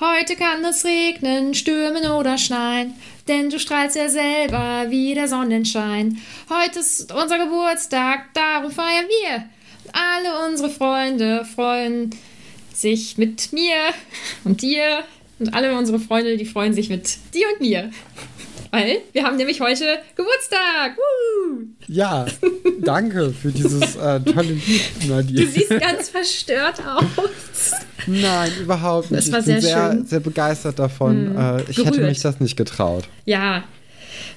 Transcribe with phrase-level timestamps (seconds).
[0.00, 2.94] Heute kann es regnen, stürmen oder schneien,
[3.26, 6.18] denn du strahlst ja selber wie der Sonnenschein.
[6.48, 9.44] Heute ist unser Geburtstag, darum feiern wir.
[9.92, 12.14] Alle unsere Freunde freuen
[12.72, 13.74] sich mit mir
[14.44, 15.02] und dir.
[15.40, 17.90] Und alle unsere Freunde, die freuen sich mit dir und mir.
[18.70, 19.84] Weil wir haben nämlich heute
[20.14, 20.96] Geburtstag.
[20.96, 21.66] Woo!
[21.86, 22.26] Ja,
[22.80, 25.44] danke für dieses äh, tolle Lied, Nadia.
[25.44, 27.72] Du siehst ganz verstört aus.
[28.06, 29.26] Nein, überhaupt nicht.
[29.26, 30.06] Das war ich bin sehr sehr, schön.
[30.06, 31.34] sehr begeistert davon.
[31.34, 32.08] Hm, äh, ich hätte berührt.
[32.08, 33.04] mich das nicht getraut.
[33.24, 33.64] Ja,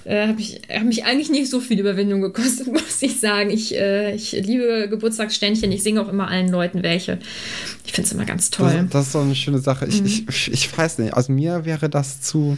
[0.05, 3.49] äh, habe ich, hab mich eigentlich nicht so viel Überwindung gekostet, muss ich sagen.
[3.49, 5.71] Ich, äh, ich liebe Geburtstagsständchen.
[5.71, 7.19] Ich singe auch immer allen Leuten welche.
[7.85, 8.87] Ich finde es immer ganz Das, toll.
[8.89, 9.85] das ist so eine schöne Sache.
[9.87, 10.05] Mhm.
[10.05, 12.57] Ich, ich, ich weiß nicht, aus mir wäre das zu.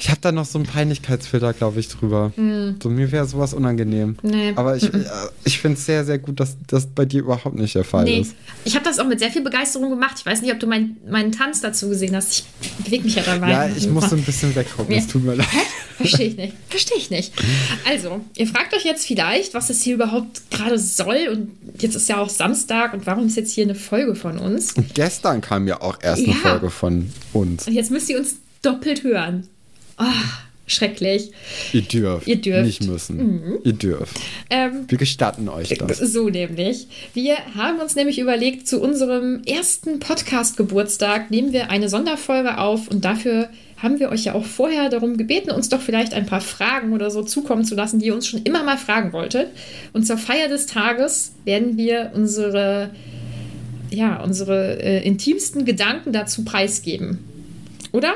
[0.00, 2.32] Ich habe da noch so einen Peinlichkeitsfilter, glaube ich, drüber.
[2.80, 4.16] So, mir wäre sowas unangenehm.
[4.22, 4.30] Mhm.
[4.30, 4.52] Nee.
[4.54, 5.04] Aber ich, äh,
[5.44, 8.20] ich finde es sehr, sehr gut, dass das bei dir überhaupt nicht der Fall Nee,
[8.20, 8.34] ist.
[8.64, 10.14] ich habe das auch mit sehr viel Begeisterung gemacht.
[10.18, 12.32] Ich weiß nicht, ob du mein, meinen Tanz dazu gesehen hast.
[12.32, 13.50] Ich bewege mich ja dabei.
[13.50, 15.00] Ja, ich musste ein bisschen weggucken, Ja.
[15.00, 15.48] es tut mir leid.
[15.96, 16.54] Verstehe ich nicht.
[16.68, 17.32] Verstehe ich nicht.
[17.88, 21.26] Also, ihr fragt euch jetzt vielleicht, was das hier überhaupt gerade soll.
[21.32, 21.50] Und
[21.82, 24.74] jetzt ist ja auch Samstag und warum ist jetzt hier eine Folge von uns?
[24.74, 26.50] Und gestern kam ja auch erst eine Ja.
[26.50, 27.66] Folge von uns.
[27.66, 29.48] Und jetzt müsst ihr uns doppelt hören.
[29.98, 30.04] Oh,
[30.66, 31.32] schrecklich.
[31.72, 32.26] Ihr dürft.
[32.26, 32.60] Ihr dürft.
[32.60, 32.66] Mhm.
[32.66, 33.58] Nicht müssen.
[33.64, 34.20] Ihr dürft.
[34.50, 35.98] Ähm, Wir gestatten euch das.
[36.12, 36.86] So nämlich.
[37.14, 43.04] Wir haben uns nämlich überlegt, zu unserem ersten Podcast-Geburtstag nehmen wir eine Sonderfolge auf und
[43.04, 43.48] dafür
[43.82, 47.10] haben wir euch ja auch vorher darum gebeten, uns doch vielleicht ein paar Fragen oder
[47.10, 49.48] so zukommen zu lassen, die ihr uns schon immer mal fragen wolltet.
[49.92, 52.90] Und zur Feier des Tages werden wir unsere,
[53.90, 57.18] ja, unsere äh, intimsten Gedanken dazu preisgeben.
[57.92, 58.14] Oder?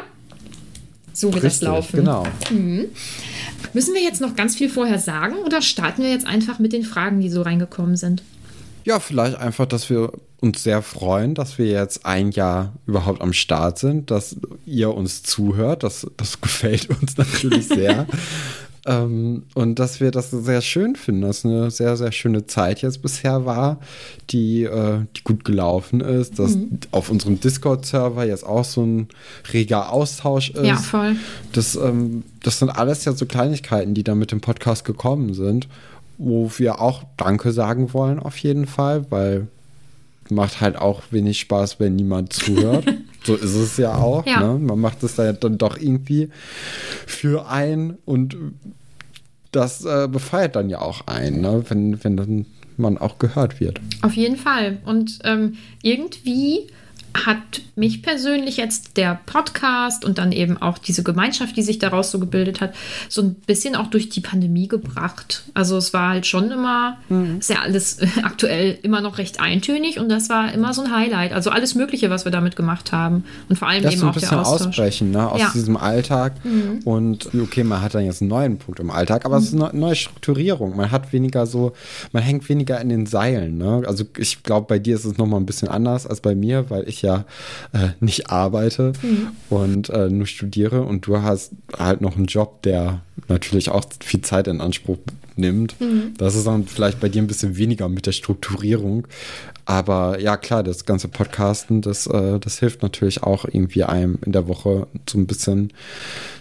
[1.23, 1.97] So wird das Richtig, laufen.
[1.99, 2.27] Genau.
[3.73, 6.83] Müssen wir jetzt noch ganz viel vorher sagen oder starten wir jetzt einfach mit den
[6.83, 8.25] Fragen, die so reingekommen sind?
[8.85, 13.33] Ja, vielleicht einfach, dass wir uns sehr freuen, dass wir jetzt ein Jahr überhaupt am
[13.33, 14.35] Start sind, dass
[14.67, 15.85] ihr uns zuhört.
[15.85, 18.09] Das, das gefällt uns natürlich sehr.
[18.85, 23.01] ähm, und dass wir das sehr schön finden, dass eine sehr, sehr schöne Zeit jetzt
[23.01, 23.79] bisher war,
[24.31, 26.59] die, äh, die gut gelaufen ist, dass
[26.91, 29.09] auf unserem Discord-Server jetzt auch so ein
[29.53, 30.67] reger Austausch ist.
[30.67, 31.17] Ja, voll.
[31.53, 35.69] Das, ähm, das sind alles ja so Kleinigkeiten, die da mit dem Podcast gekommen sind,
[36.19, 39.47] wo wir auch Danke sagen wollen auf jeden Fall, weil
[40.35, 42.85] macht halt auch wenig Spaß, wenn niemand zuhört.
[43.25, 44.27] so ist es ja auch.
[44.27, 44.41] Ja.
[44.41, 44.59] Ne?
[44.59, 46.31] Man macht es da dann doch irgendwie
[47.07, 48.37] für ein und
[49.53, 51.65] das äh, befeuert dann ja auch ein, ne?
[51.69, 52.47] wenn, wenn dann
[52.79, 53.81] man auch gehört wird.
[54.01, 54.79] Auf jeden Fall.
[54.85, 56.69] Und ähm, irgendwie
[57.15, 62.11] hat mich persönlich jetzt der Podcast und dann eben auch diese Gemeinschaft, die sich daraus
[62.11, 62.75] so gebildet hat,
[63.09, 65.45] so ein bisschen auch durch die Pandemie gebracht.
[65.55, 66.99] Also es war halt schon immer,
[67.39, 71.33] ist ja alles aktuell immer noch recht eintönig und das war immer so ein Highlight.
[71.33, 73.25] Also alles Mögliche, was wir damit gemacht haben.
[73.49, 74.69] Und vor allem Das eben auch der bisschen Austausch.
[74.69, 75.31] ausbrechen, ne?
[75.31, 75.49] Aus Ja.
[75.49, 75.53] Mhm.
[75.55, 76.35] diesem Alltag.
[76.85, 79.71] Und okay, man hat dann jetzt einen neuen Punkt im Alltag, aber es ist eine
[79.79, 80.77] neue Strukturierung.
[80.77, 81.73] Man hat weniger so,
[82.13, 83.83] man hängt weniger in den Seilen, ne?
[83.87, 86.89] Also ich glaube, bei dir ist es nochmal ein bisschen anders als bei mir, weil
[86.89, 87.25] ich ja
[87.73, 89.29] äh, nicht arbeite Mhm.
[89.51, 94.23] und äh, nur studiere und du hast halt noch einen Job, der natürlich auch viel
[94.23, 94.99] Zeit in Anspruch
[95.37, 95.81] nimmt.
[95.81, 96.15] Mhm.
[96.19, 99.07] Das ist dann vielleicht bei dir ein bisschen weniger mit der Strukturierung.
[99.65, 104.33] Aber ja, klar, das ganze Podcasten, das, äh, das hilft natürlich auch irgendwie einem in
[104.33, 105.73] der Woche so ein bisschen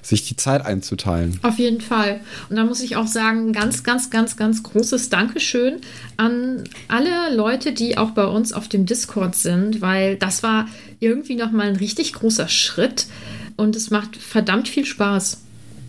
[0.01, 1.39] sich die Zeit einzuteilen.
[1.43, 2.21] Auf jeden Fall.
[2.49, 5.81] Und da muss ich auch sagen, ganz, ganz, ganz, ganz großes Dankeschön
[6.17, 10.65] an alle Leute, die auch bei uns auf dem Discord sind, weil das war
[10.99, 13.05] irgendwie nochmal ein richtig großer Schritt
[13.55, 15.37] und es macht verdammt viel Spaß.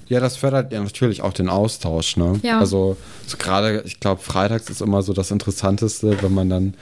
[0.08, 2.38] Ja, das fördert ja natürlich auch den Austausch, ne?
[2.42, 2.58] Ja.
[2.58, 6.74] Also so gerade, ich glaube, freitags ist immer so das Interessanteste, wenn man dann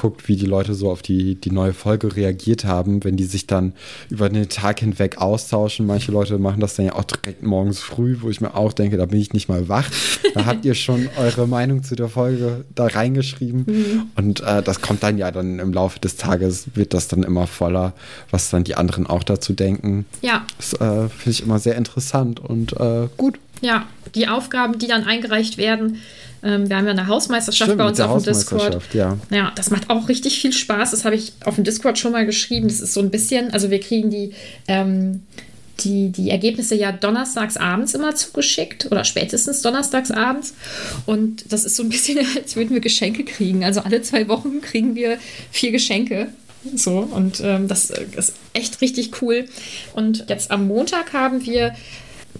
[0.00, 3.46] guckt, wie die Leute so auf die, die neue Folge reagiert haben, wenn die sich
[3.46, 3.74] dann
[4.08, 5.84] über den Tag hinweg austauschen.
[5.84, 8.96] Manche Leute machen das dann ja auch direkt morgens früh, wo ich mir auch denke,
[8.96, 9.90] da bin ich nicht mal wach.
[10.32, 13.64] Da habt ihr schon eure Meinung zu der Folge da reingeschrieben.
[13.66, 14.02] Mhm.
[14.16, 17.46] Und äh, das kommt dann ja dann im Laufe des Tages, wird das dann immer
[17.46, 17.92] voller,
[18.30, 20.06] was dann die anderen auch dazu denken.
[20.22, 23.38] Ja, Das äh, finde ich immer sehr interessant und äh, gut.
[23.60, 25.98] Ja, die Aufgaben, die dann eingereicht werden.
[26.42, 28.78] Ähm, wir haben ja eine Hausmeisterschaft Stimmt, bei uns auf dem Discord.
[28.94, 29.18] Ja.
[29.30, 30.92] Ja, das macht auch richtig viel Spaß.
[30.92, 32.68] Das habe ich auf dem Discord schon mal geschrieben.
[32.68, 34.32] Das ist so ein bisschen, also wir kriegen die,
[34.66, 35.22] ähm,
[35.80, 40.54] die, die Ergebnisse ja donnerstags abends immer zugeschickt oder spätestens donnerstags abends.
[41.06, 43.64] Und das ist so ein bisschen, als würden wir Geschenke kriegen.
[43.64, 45.18] Also alle zwei Wochen kriegen wir
[45.50, 46.28] vier Geschenke.
[46.74, 49.46] So, und ähm, das ist echt richtig cool.
[49.94, 51.74] Und jetzt am Montag haben wir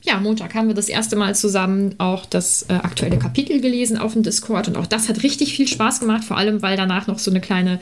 [0.05, 4.15] ja, Montag haben wir das erste Mal zusammen auch das äh, aktuelle Kapitel gelesen auf
[4.15, 7.19] dem Discord und auch das hat richtig viel Spaß gemacht, vor allem weil danach noch
[7.19, 7.81] so eine kleine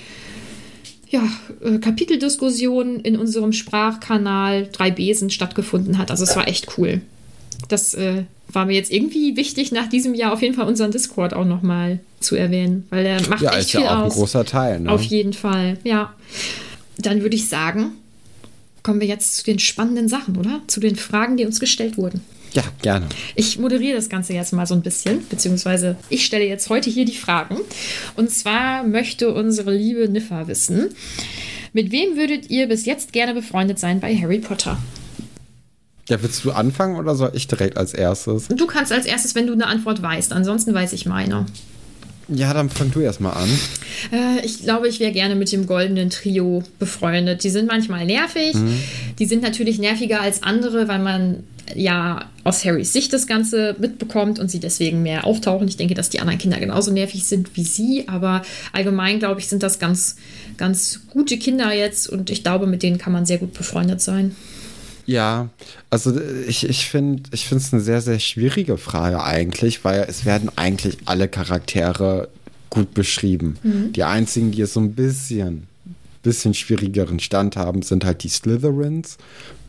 [1.10, 1.22] ja,
[1.64, 6.10] äh, Kapiteldiskussion in unserem Sprachkanal Drei Besen stattgefunden hat.
[6.10, 7.00] Also es war echt cool.
[7.68, 11.34] Das äh, war mir jetzt irgendwie wichtig, nach diesem Jahr auf jeden Fall unseren Discord
[11.34, 14.12] auch nochmal zu erwähnen, weil er macht Ja, echt ist viel ja auch aus.
[14.12, 14.80] ein großer Teil.
[14.80, 14.90] Ne?
[14.90, 16.12] Auf jeden Fall, ja.
[16.98, 17.92] Dann würde ich sagen,
[18.82, 20.60] kommen wir jetzt zu den spannenden Sachen, oder?
[20.66, 22.22] Zu den Fragen, die uns gestellt wurden.
[22.52, 23.06] Ja, gerne.
[23.34, 27.04] Ich moderiere das Ganze jetzt mal so ein bisschen, beziehungsweise ich stelle jetzt heute hier
[27.04, 27.58] die Fragen.
[28.16, 30.88] Und zwar möchte unsere liebe Niffa wissen,
[31.72, 34.78] mit wem würdet ihr bis jetzt gerne befreundet sein bei Harry Potter?
[36.08, 38.48] Ja, willst du anfangen oder soll ich direkt als erstes?
[38.48, 41.44] Du kannst als erstes, wenn du eine Antwort weißt, ansonsten weiß ich meine.
[42.28, 43.48] Ja, dann fang du erstmal an.
[44.12, 47.42] Äh, ich glaube, ich wäre gerne mit dem goldenen Trio befreundet.
[47.42, 48.54] Die sind manchmal nervig.
[49.18, 51.42] Die sind natürlich nerviger als andere, weil man
[51.74, 55.68] ja aus Harrys Sicht das Ganze mitbekommt und sie deswegen mehr auftauchen.
[55.68, 58.42] Ich denke, dass die anderen Kinder genauso nervig sind wie sie, aber
[58.72, 60.16] allgemein, glaube ich, sind das ganz,
[60.56, 64.34] ganz gute Kinder jetzt und ich glaube, mit denen kann man sehr gut befreundet sein.
[65.08, 65.48] Ja,
[65.88, 70.26] also ich, ich finde ich finde es eine sehr, sehr schwierige Frage eigentlich, weil es
[70.26, 72.28] werden eigentlich alle Charaktere
[72.68, 73.56] gut beschrieben.
[73.94, 75.66] Die einzigen, die es so ein bisschen,
[76.22, 79.16] bisschen schwierigeren Stand haben, sind halt die Slytherins,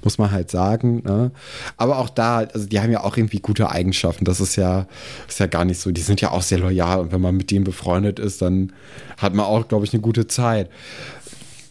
[0.04, 1.04] muss man halt sagen.
[1.06, 1.32] Ne?
[1.78, 4.26] Aber auch da, also die haben ja auch irgendwie gute Eigenschaften.
[4.26, 4.88] Das ist ja,
[5.30, 5.92] ist ja gar nicht so.
[5.92, 8.74] Die sind ja auch sehr loyal und wenn man mit denen befreundet ist, dann
[9.16, 10.70] hat man auch, glaube ich, eine gute Zeit.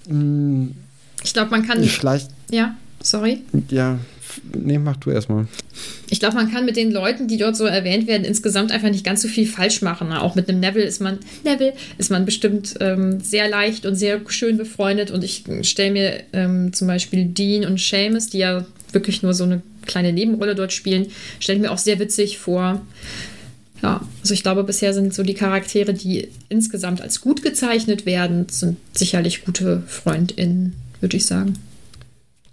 [0.07, 1.85] Ich glaube, man kann.
[1.85, 2.75] Vielleicht, Ja,
[3.09, 3.43] sorry.
[3.71, 3.99] ja,
[4.55, 5.47] nee, mach du erstmal.
[6.11, 9.05] Ich glaube, man kann mit den Leuten, die dort so erwähnt werden, insgesamt einfach nicht
[9.05, 10.13] ganz so viel falsch machen.
[10.13, 14.21] Auch mit einem Neville ist man, Neville ist man bestimmt ähm, sehr leicht und sehr
[14.29, 15.11] schön befreundet.
[15.11, 19.45] Und ich stelle mir ähm, zum Beispiel Dean und Seamus, die ja wirklich nur so
[19.45, 21.07] eine kleine Nebenrolle dort spielen,
[21.41, 22.81] stelle ich mir auch sehr witzig vor.
[23.83, 28.47] Ja, also ich glaube, bisher sind so die Charaktere, die insgesamt als gut gezeichnet werden,
[28.51, 31.55] sind sicherlich gute FreundInnen, würde ich sagen.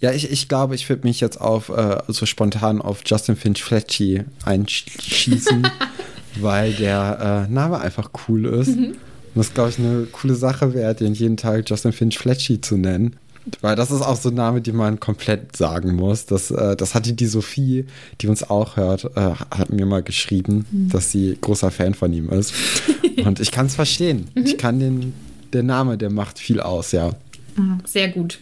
[0.06, 3.64] Ja, ich, ich glaube, ich würde mich jetzt auf äh, so spontan auf Justin Finch
[3.64, 5.68] Fletchy einschießen,
[6.40, 8.78] weil der äh, Name einfach cool ist.
[8.78, 8.98] Und
[9.34, 13.16] das, glaube ich, eine coole Sache wäre, den jeden Tag Justin Finch Fletchy zu nennen.
[13.62, 16.28] Weil das ist auch so ein Name, den man komplett sagen muss.
[16.28, 17.88] Das, äh, das hatte die Sophie,
[18.22, 22.30] die uns auch hört, äh, hat mir mal geschrieben, dass sie großer Fan von ihm
[22.30, 22.54] ist.
[23.26, 24.28] Und ich kann es verstehen.
[24.36, 25.16] Ich kann den,
[25.52, 27.16] der Name, der macht viel aus, ja.
[27.58, 28.40] Ah, Sehr gut.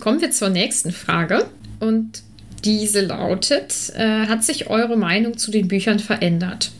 [0.00, 1.46] Kommen wir zur nächsten Frage.
[1.80, 2.22] Und
[2.64, 6.72] diese lautet: äh, Hat sich eure Meinung zu den Büchern verändert?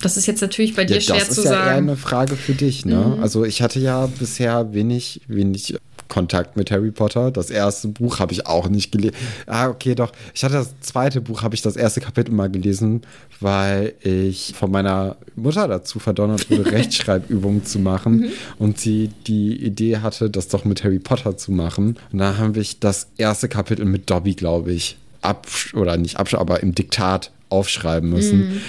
[0.00, 1.82] Das ist jetzt natürlich bei dir Ja, schwer das zu ist ja eher sagen.
[1.84, 1.88] Mhm.
[1.90, 3.18] eine Frage für dich, ne?
[3.20, 5.76] Also ich hatte ja bisher wenig, wenig
[6.10, 7.30] Kontakt mit Harry Potter.
[7.30, 9.16] Das erste Buch habe ich auch nicht gelesen.
[9.46, 10.12] Ah, okay, doch.
[10.34, 13.00] Ich hatte das zweite Buch, habe ich das erste Kapitel mal gelesen,
[13.40, 18.16] weil ich von meiner Mutter dazu verdonnert wurde, Rechtschreibübungen zu machen.
[18.18, 18.30] Mhm.
[18.58, 21.96] Und sie die Idee hatte, das doch mit Harry Potter zu machen.
[22.12, 26.34] Und da habe ich das erste Kapitel mit Dobby, glaube ich, ab oder nicht absch,
[26.34, 28.60] aber im Diktat aufschreiben müssen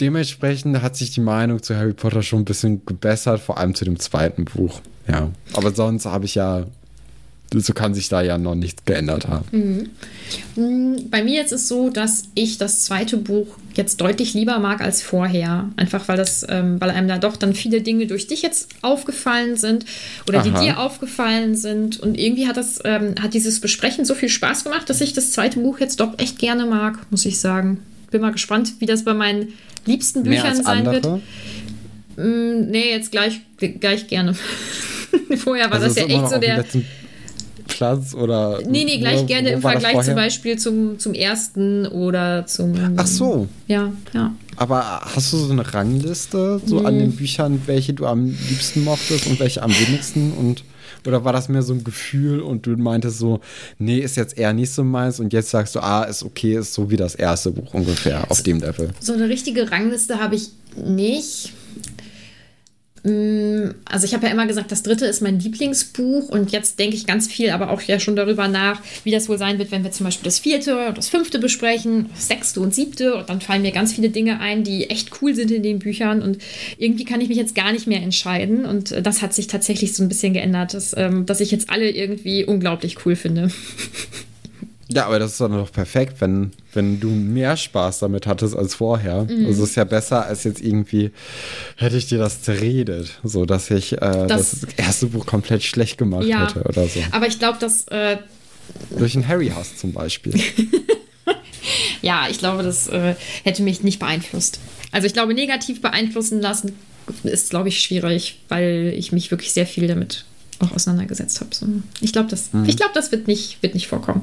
[0.00, 3.84] dementsprechend hat sich die Meinung zu Harry Potter schon ein bisschen gebessert, vor allem zu
[3.84, 4.80] dem zweiten Buch.
[5.08, 5.30] Ja.
[5.52, 6.64] Aber sonst habe ich ja,
[7.54, 9.90] so kann sich da ja noch nichts geändert haben.
[10.56, 14.80] Mm, Bei mir jetzt ist so, dass ich das zweite Buch jetzt deutlich lieber mag
[14.80, 15.70] als vorher.
[15.76, 19.56] Einfach weil das, ähm, weil einem da doch dann viele Dinge durch dich jetzt aufgefallen
[19.56, 19.86] sind
[20.28, 20.60] oder die Aha.
[20.60, 22.00] dir aufgefallen sind.
[22.00, 25.30] Und irgendwie hat das, ähm, hat dieses Besprechen so viel Spaß gemacht, dass ich das
[25.30, 27.78] zweite Buch jetzt doch echt gerne mag, muss ich sagen.
[28.10, 29.52] Bin mal gespannt, wie das bei meinen
[29.86, 31.06] liebsten Büchern sein wird.
[32.16, 33.40] Mm, nee, jetzt gleich,
[33.80, 34.34] gleich gerne.
[35.38, 36.64] Vorher war Also das ja echt so der.
[37.68, 38.60] Platz oder.
[38.68, 40.14] Nee, nee, gleich wo- gerne wo im Vergleich zum?
[40.14, 42.74] Beispiel zum, zum ersten oder zum.
[42.96, 43.48] Ach so.
[43.66, 44.32] Ja, ja.
[44.56, 49.26] Aber hast du so eine Rangliste so an den Büchern, welche du am liebsten mochtest
[49.26, 50.32] und welche am wenigsten?
[50.32, 50.64] Und
[51.06, 53.40] oder war das mehr so ein Gefühl und du meintest so,
[53.78, 56.74] nee, ist jetzt eher nicht so meins und jetzt sagst du, ah, ist okay, ist
[56.74, 58.90] so wie das erste Buch ungefähr auf dem Level.
[59.00, 61.52] So eine richtige Rangliste habe ich nicht.
[63.06, 66.96] Mm, Also ich habe ja immer gesagt, das dritte ist mein Lieblingsbuch und jetzt denke
[66.96, 69.84] ich ganz viel, aber auch ja schon darüber nach, wie das wohl sein wird, wenn
[69.84, 73.40] wir zum Beispiel das vierte und das fünfte besprechen, das sechste und siebte und dann
[73.40, 76.38] fallen mir ganz viele Dinge ein, die echt cool sind in den Büchern und
[76.78, 79.94] irgendwie kann ich mich jetzt gar nicht mehr entscheiden und äh, das hat sich tatsächlich
[79.94, 83.52] so ein bisschen geändert, dass, ähm, dass ich jetzt alle irgendwie unglaublich cool finde.
[84.88, 88.76] Ja, aber das ist dann doch perfekt, wenn, wenn du mehr Spaß damit hattest als
[88.76, 89.24] vorher.
[89.24, 89.46] Mhm.
[89.46, 91.10] Also es ist ja besser, als jetzt irgendwie,
[91.76, 95.98] hätte ich dir das zerredet, so dass ich äh, das, Das- erste Buch komplett schlecht
[95.98, 97.00] gemacht Ja, hätte oder so.
[97.10, 98.18] aber ich glaube, dass äh,
[98.96, 100.34] Durch einen Harry-Hass zum Beispiel.
[102.02, 104.60] Ja, ich glaube, das äh, hätte mich nicht beeinflusst.
[104.92, 106.72] Also ich glaube, negativ beeinflussen lassen
[107.24, 110.24] ist, glaube ich, schwierig, weil ich mich wirklich sehr viel damit
[110.60, 111.54] auch auseinandergesetzt habe.
[111.54, 111.66] So,
[112.00, 112.64] ich glaube, das, Mhm.
[112.66, 114.22] ich glaub, das wird nicht, wird nicht vorkommen.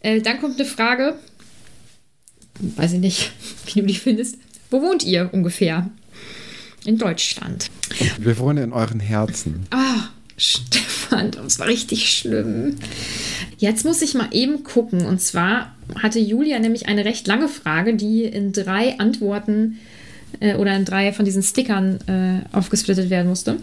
[0.00, 1.16] Äh, dann kommt eine Frage,
[2.60, 3.32] weiß ich nicht,
[3.66, 4.36] wie du die findest.
[4.70, 5.90] Wo wohnt ihr ungefähr?
[6.86, 7.70] In Deutschland.
[8.18, 9.66] Wir wohnen in euren Herzen.
[9.70, 12.76] Ah, Stefan, das war richtig schlimm.
[13.58, 15.04] Jetzt muss ich mal eben gucken.
[15.04, 19.99] Und zwar hatte Julia nämlich eine recht lange Frage, die in drei Antworten äh,
[20.56, 23.56] oder in drei von diesen Stickern äh, aufgesplittet werden musste.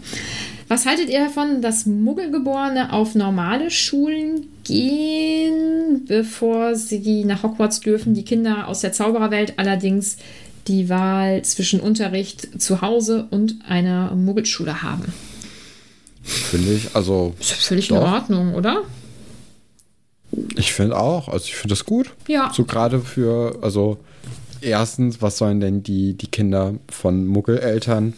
[0.68, 8.14] Was haltet ihr davon, dass Muggelgeborene auf normale Schulen gehen, bevor sie nach Hogwarts dürfen?
[8.14, 10.18] Die Kinder aus der Zaubererwelt allerdings
[10.66, 15.12] die Wahl zwischen Unterricht zu Hause und einer Muggelschule haben.
[16.22, 18.12] Finde ich, also Ist ja völlig in Doch.
[18.12, 18.82] Ordnung, oder?
[20.56, 22.10] ich finde auch, also ich finde das gut.
[22.26, 22.52] Ja.
[22.54, 23.98] So gerade für, also
[24.60, 28.14] erstens, was sollen denn die, die Kinder von Muggeleltern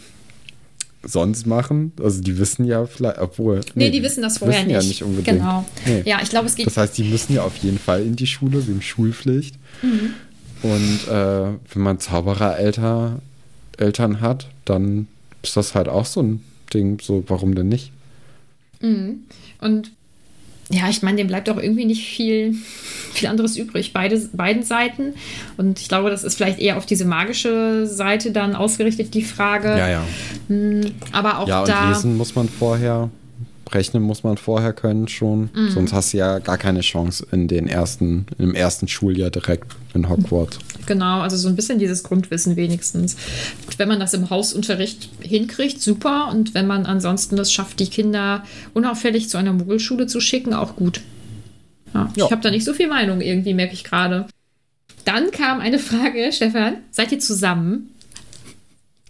[1.02, 1.92] sonst machen?
[2.02, 3.60] Also die wissen ja vielleicht, obwohl.
[3.74, 4.82] Nee, die wissen das vorher wissen nicht.
[4.82, 5.38] ja nicht unbedingt.
[5.38, 5.64] Genau.
[5.86, 6.02] Nee.
[6.04, 6.66] Ja, ich glaube, es geht.
[6.66, 9.56] Das heißt, die müssen ja auf jeden Fall in die Schule wegen Schulpflicht.
[9.82, 10.14] Mhm.
[10.62, 13.22] Und äh, wenn man Zauberereltern
[13.78, 15.08] Eltern hat, dann
[15.42, 17.00] ist das halt auch so ein Ding.
[17.00, 17.92] So, warum denn nicht?
[19.60, 19.90] Und
[20.70, 22.54] ja, ich meine, dem bleibt auch irgendwie nicht viel,
[23.12, 23.92] viel anderes übrig.
[23.92, 25.14] Beide, beiden Seiten.
[25.56, 29.76] Und ich glaube, das ist vielleicht eher auf diese magische Seite dann ausgerichtet, die Frage.
[29.76, 30.04] ja.
[31.12, 31.88] Aber auch Ja, und da.
[31.88, 33.10] lesen muss man vorher,
[33.72, 35.50] rechnen muss man vorher können schon.
[35.54, 35.70] Mhm.
[35.70, 40.08] Sonst hast du ja gar keine Chance in den ersten, im ersten Schuljahr direkt in
[40.08, 40.58] Hogwarts.
[40.86, 43.16] Genau, also so ein bisschen dieses Grundwissen wenigstens.
[43.76, 46.28] Wenn man das im Hausunterricht hinkriegt, super.
[46.30, 50.76] Und wenn man ansonsten das schafft, die Kinder unauffällig zu einer Muggelschule zu schicken, auch
[50.76, 51.00] gut.
[51.94, 52.26] Ja, Ja.
[52.26, 54.26] Ich habe da nicht so viel Meinung irgendwie, merke ich gerade.
[55.04, 57.88] Dann kam eine Frage, Stefan, seid ihr zusammen?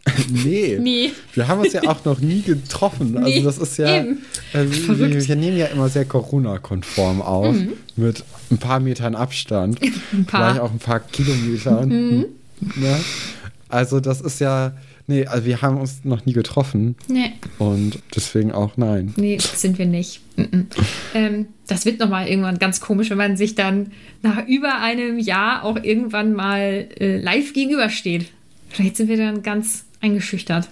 [0.30, 0.78] nee.
[0.80, 1.10] Nee.
[1.34, 3.16] Wir haben uns ja auch noch nie getroffen.
[3.16, 4.00] Also Nee, das ist ja.
[4.00, 4.18] eben.
[4.52, 5.08] Äh, wir.
[5.08, 5.28] Mhm.
[5.28, 7.54] wir nehmen ja immer sehr Corona-konform auf.
[7.96, 9.80] Mit ein paar Metern Abstand.
[10.12, 10.40] Ein paar.
[10.40, 10.54] Mhm.
[10.54, 11.88] Vielleicht auch ein paar Kilometern.
[11.88, 12.26] Ne?
[13.72, 14.72] Also das ist ja.
[15.06, 16.96] Nee, also wir haben uns noch nie getroffen.
[17.08, 19.12] Nee, Und deswegen auch nein.
[19.16, 20.20] nee, sind wir nicht.
[20.36, 20.66] Mhm.
[21.14, 23.92] Ähm, das wird nochmal irgendwann ganz komisch, wenn man sich dann
[24.22, 28.26] nach über einem Jahr auch irgendwann mal äh, live gegenübersteht.
[28.68, 30.68] Vielleicht sind wir dann ganz eingeschüchtert.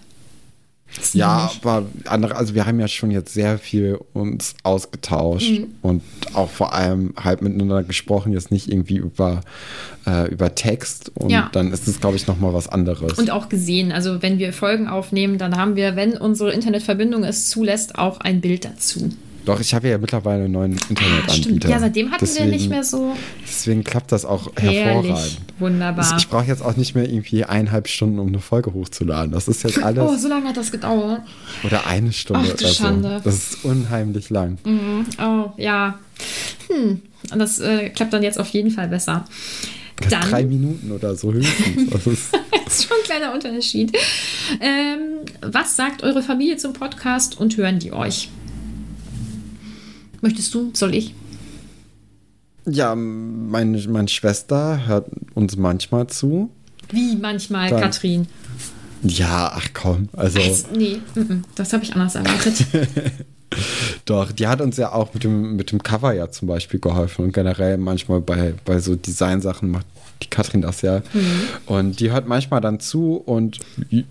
[1.13, 5.67] Ja, aber andere, also wir haben ja schon jetzt sehr viel uns ausgetauscht Mhm.
[5.83, 9.43] und auch vor allem halt miteinander gesprochen, jetzt nicht irgendwie über,
[10.07, 11.51] äh, über Text und Ja.
[11.53, 13.19] dann ist es, glaube ich, nochmal was anderes.
[13.19, 13.93] Und auch gesehen.
[13.93, 18.41] Also wenn wir Folgen aufnehmen, dann haben wir, wenn unsere Internetverbindung es zulässt, auch ein
[18.41, 19.11] Bild dazu.
[19.45, 21.25] Doch, ich habe ja mittlerweile einen neuen Internetanbieter.
[21.29, 21.65] Ah, Stimmt.
[21.65, 25.39] Ja, seitdem hatten deswegen, wir nicht mehr so Deswegen klappt das auch hervorragend.
[25.59, 26.17] Wunderbar.
[26.19, 29.33] Ich brauche jetzt auch nicht mehr irgendwie eineinhalb Stunden, um eine Folge hochzuladen.
[29.33, 30.05] Das ist jetzt alles.
[30.07, 31.23] Oh, so lange hat das gedauert.
[31.65, 33.19] oder eine Stunde Ach, du oder Schande.
[33.19, 33.25] so.
[33.25, 34.59] Das ist unheimlich lang.
[35.19, 35.99] Oh, ja.
[36.69, 37.01] Hm.
[37.33, 39.25] Und das äh, klappt dann jetzt auf jeden Fall besser.
[40.11, 41.91] Dann, Drei Minuten oder so höchstens.
[41.91, 42.33] Das ist,
[42.65, 43.97] das ist schon ein kleiner Unterschied.
[44.61, 48.29] Ähm, was sagt eure Familie zum Podcast und hören die euch?
[50.21, 50.71] Möchtest du?
[50.75, 51.15] Soll ich?
[52.71, 56.51] ja, meine, meine Schwester hört uns manchmal zu.
[56.91, 58.27] Wie manchmal, Dann- Katrin.
[59.03, 60.09] Ja, ach komm.
[60.13, 60.99] Also, Also, nee,
[61.55, 62.67] das habe ich anders erwartet.
[64.05, 67.27] doch, die hat uns ja auch mit dem, mit dem Cover ja zum Beispiel geholfen
[67.27, 69.87] und generell manchmal bei, bei so Designsachen macht
[70.23, 71.03] die Katrin das ja.
[71.67, 73.59] Und die hört manchmal dann zu und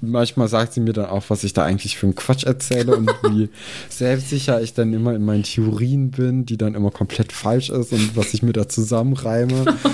[0.01, 3.09] manchmal sagt sie mir dann auch, was ich da eigentlich für einen Quatsch erzähle und
[3.29, 3.49] wie
[3.89, 8.15] selbstsicher ich dann immer in meinen Theorien bin, die dann immer komplett falsch ist und
[8.15, 9.65] was ich mir da zusammenreime.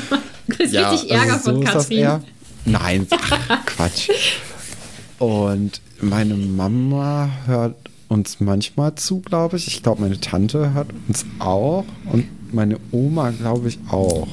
[0.46, 2.22] Du kriegst richtig Ärger also so von ist das Katrin.
[2.66, 4.10] Nein, ach, Quatsch.
[5.18, 7.76] Und meine Mama hört
[8.10, 9.68] uns manchmal zu, glaube ich.
[9.68, 11.86] Ich glaube, meine Tante hört uns auch.
[12.12, 14.28] Und meine Oma, glaube ich, auch.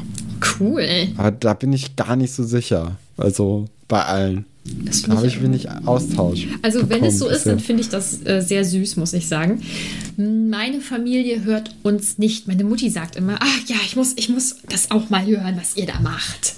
[0.60, 1.08] Cool.
[1.16, 2.96] Aber da bin ich gar nicht so sicher.
[3.16, 4.44] Also bei allen.
[4.84, 6.46] Das Da habe ich wenig Austausch.
[6.62, 9.62] Also wenn es so ist, dann finde ich das äh, sehr süß, muss ich sagen.
[10.16, 12.46] Meine Familie hört uns nicht.
[12.46, 15.76] Meine Mutti sagt immer, ach ja, ich muss, ich muss das auch mal hören, was
[15.76, 16.54] ihr da macht.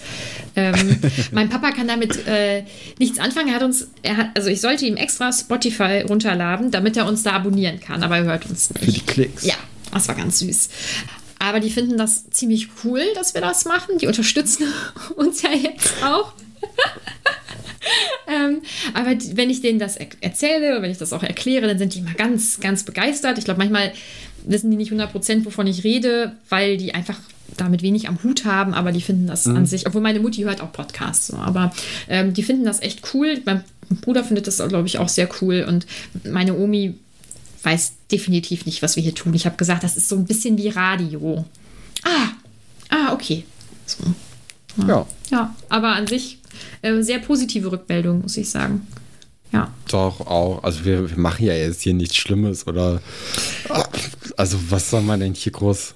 [0.56, 0.98] Ähm,
[1.32, 2.64] mein Papa kann damit äh,
[2.98, 3.48] nichts anfangen.
[3.48, 7.22] Er hat uns, er hat, also ich sollte ihm extra Spotify runterladen, damit er uns
[7.22, 8.84] da abonnieren kann, aber er hört uns nicht.
[8.84, 9.46] Für die Klicks.
[9.46, 9.54] Ja,
[9.92, 10.68] das war ganz süß.
[11.42, 13.98] Aber die finden das ziemlich cool, dass wir das machen.
[13.98, 14.64] Die unterstützen
[15.16, 16.32] uns ja jetzt auch.
[18.28, 18.62] ähm,
[18.94, 21.94] aber die, wenn ich denen das er erzähle, wenn ich das auch erkläre, dann sind
[21.94, 23.38] die immer ganz, ganz begeistert.
[23.38, 23.92] Ich glaube, manchmal
[24.44, 27.18] wissen die nicht 100%, wovon ich rede, weil die einfach
[27.56, 30.62] damit wenig am Hut haben, aber die finden das an sich, obwohl meine Mutti hört
[30.62, 31.70] auch Podcasts, so, aber
[32.08, 33.42] ähm, die finden das echt cool.
[33.44, 33.62] Mein
[34.00, 35.86] Bruder findet das, glaube ich, auch sehr cool und
[36.24, 36.94] meine Omi
[37.64, 39.34] weiß definitiv nicht, was wir hier tun.
[39.34, 41.44] Ich habe gesagt, das ist so ein bisschen wie Radio.
[42.02, 42.28] Ah,
[42.88, 43.44] ah, okay.
[43.86, 44.04] So.
[44.86, 45.06] Ja.
[45.30, 46.38] Ja, aber an sich
[46.82, 48.86] äh, sehr positive Rückmeldung, muss ich sagen.
[49.52, 49.72] Ja.
[49.88, 50.62] Doch, auch.
[50.64, 53.00] Also wir, wir machen ja jetzt hier nichts Schlimmes oder.
[54.36, 55.94] Also was soll man denn hier groß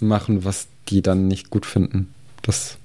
[0.00, 2.12] machen, was die dann nicht gut finden?
[2.42, 2.76] Das.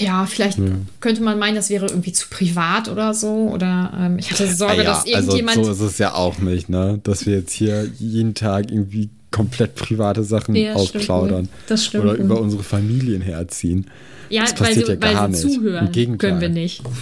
[0.00, 0.58] Ja, vielleicht
[1.00, 3.50] könnte man meinen, das wäre irgendwie zu privat oder so.
[3.52, 5.58] Oder ähm, ich hatte Sorge, Ah ja, dass irgendjemand.
[5.58, 7.00] Also so ist es ja auch nicht, ne?
[7.02, 11.48] Dass wir jetzt hier jeden Tag irgendwie komplett private Sachen Ja, ausplaudern.
[11.66, 12.24] Das stimmt Oder wohl.
[12.24, 13.86] über unsere Familien herziehen.
[14.30, 15.54] ja, das weil passiert sie, ja gar weil sie nicht.
[15.56, 15.86] zuhören.
[15.86, 16.30] Im Gegenteil.
[16.30, 16.82] Können wir nicht.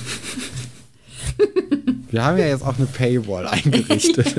[2.10, 4.36] Wir haben ja jetzt auch eine Paywall eingerichtet.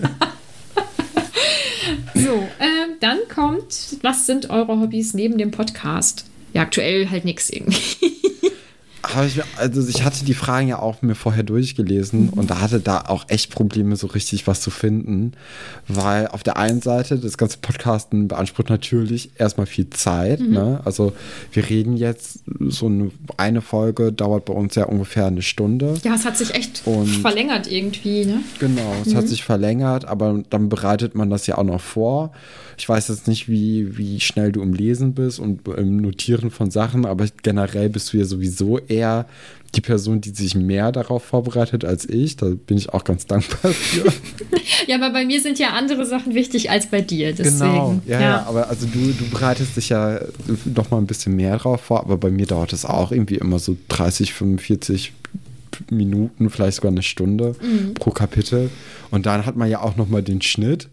[2.16, 6.26] So, ähm, dann kommt, was sind eure Hobbys neben dem Podcast?
[6.54, 8.17] Ja, aktuell halt nichts irgendwie.
[9.16, 12.30] Hab ich, mir- also ich hatte die Fragen ja auch mir vorher durchgelesen Mhm.
[12.30, 15.32] und da hatte da auch echt Probleme, so richtig was zu finden.
[15.88, 20.40] Weil auf der einen Seite, das ganze Podcasten beansprucht natürlich erstmal viel Zeit.
[20.42, 20.50] Mhm.
[20.52, 20.82] Ne?
[20.84, 21.14] Also
[21.54, 25.94] wir reden jetzt, so eine, eine Folge dauert bei uns ja ungefähr eine Stunde.
[26.04, 28.42] Ja, es hat sich echt Und- verlängert irgendwie, ne?
[28.60, 29.18] Genau, es Mhm.
[29.18, 32.32] hat sich verlängert, aber dann bereitet man das ja auch noch vor.
[32.78, 36.70] Ich weiß jetzt nicht, wie, wie schnell du im Lesen bist und im Notieren von
[36.70, 39.26] Sachen, aber generell bist du ja sowieso eher
[39.76, 42.36] die Person, die sich mehr darauf vorbereitet als ich.
[42.38, 44.06] Da bin ich auch ganz dankbar für.
[44.86, 47.34] Ja, aber bei mir sind ja andere Sachen wichtig als bei dir.
[47.34, 47.60] Deswegen.
[47.60, 50.20] Genau, ja, ja, aber also du, du bereitest dich ja
[50.66, 53.60] noch mal ein bisschen mehr drauf vor, aber bei mir dauert es auch irgendwie immer
[53.60, 55.14] so 30, 45
[55.90, 57.56] Minuten, vielleicht sogar eine Stunde
[57.96, 58.70] pro Kapitel.
[59.12, 60.88] Und dann hat man ja auch noch mal den Schnitt.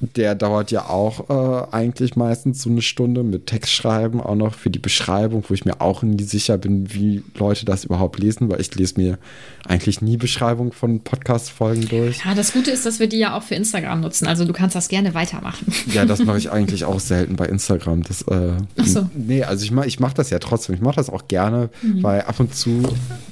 [0.00, 4.70] Der dauert ja auch äh, eigentlich meistens so eine Stunde mit Textschreiben, auch noch für
[4.70, 8.60] die Beschreibung, wo ich mir auch nie sicher bin, wie Leute das überhaupt lesen, weil
[8.60, 9.18] ich lese mir
[9.66, 12.24] eigentlich nie Beschreibungen von Podcast-Folgen durch.
[12.24, 14.26] Ja, das Gute ist, dass wir die ja auch für Instagram nutzen.
[14.28, 15.66] Also du kannst das gerne weitermachen.
[15.92, 18.04] Ja, das mache ich eigentlich auch selten bei Instagram.
[18.04, 19.10] Das, äh, Ach so.
[19.16, 20.76] Nee, also ich mache ich mach das ja trotzdem.
[20.76, 22.02] Ich mache das auch gerne, Mhm.
[22.02, 22.82] weil ab und zu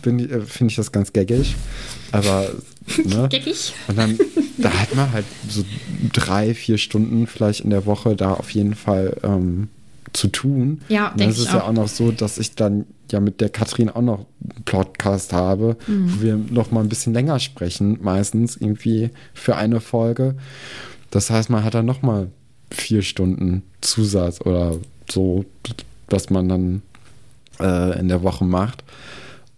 [0.05, 1.55] äh, finde ich das ganz gaggig.
[2.13, 2.47] Aber,
[3.05, 3.29] ne?
[3.31, 3.73] Geckig.
[3.89, 4.19] Und dann,
[4.59, 5.65] da hat man halt so
[6.13, 9.69] drei, vier Stunden vielleicht in der Woche da auf jeden Fall ähm,
[10.13, 10.81] zu tun.
[10.89, 11.69] Ja, Und dann ist es ja auch.
[11.69, 15.77] auch noch so, dass ich dann ja mit der Katrin auch noch einen Podcast habe,
[15.87, 16.13] Mhm.
[16.19, 20.35] wo wir noch mal ein bisschen länger sprechen, meistens irgendwie für eine Folge.
[21.11, 22.29] Das heißt, man hat dann noch mal
[22.71, 24.77] vier Stunden Zusatz oder
[25.09, 25.45] so,
[26.09, 26.83] was man dann
[27.61, 28.83] äh, in der Woche macht.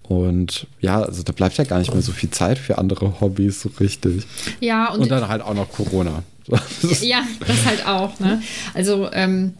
[0.08, 3.60] Und ja, also da bleibt ja gar nicht mehr so viel Zeit für andere Hobbys
[3.60, 4.24] so richtig.
[4.60, 6.22] Ja, und, Und dann halt auch noch Corona.
[7.02, 8.18] ja, das halt auch.
[8.20, 8.40] Ne?
[8.72, 9.52] Also, ähm,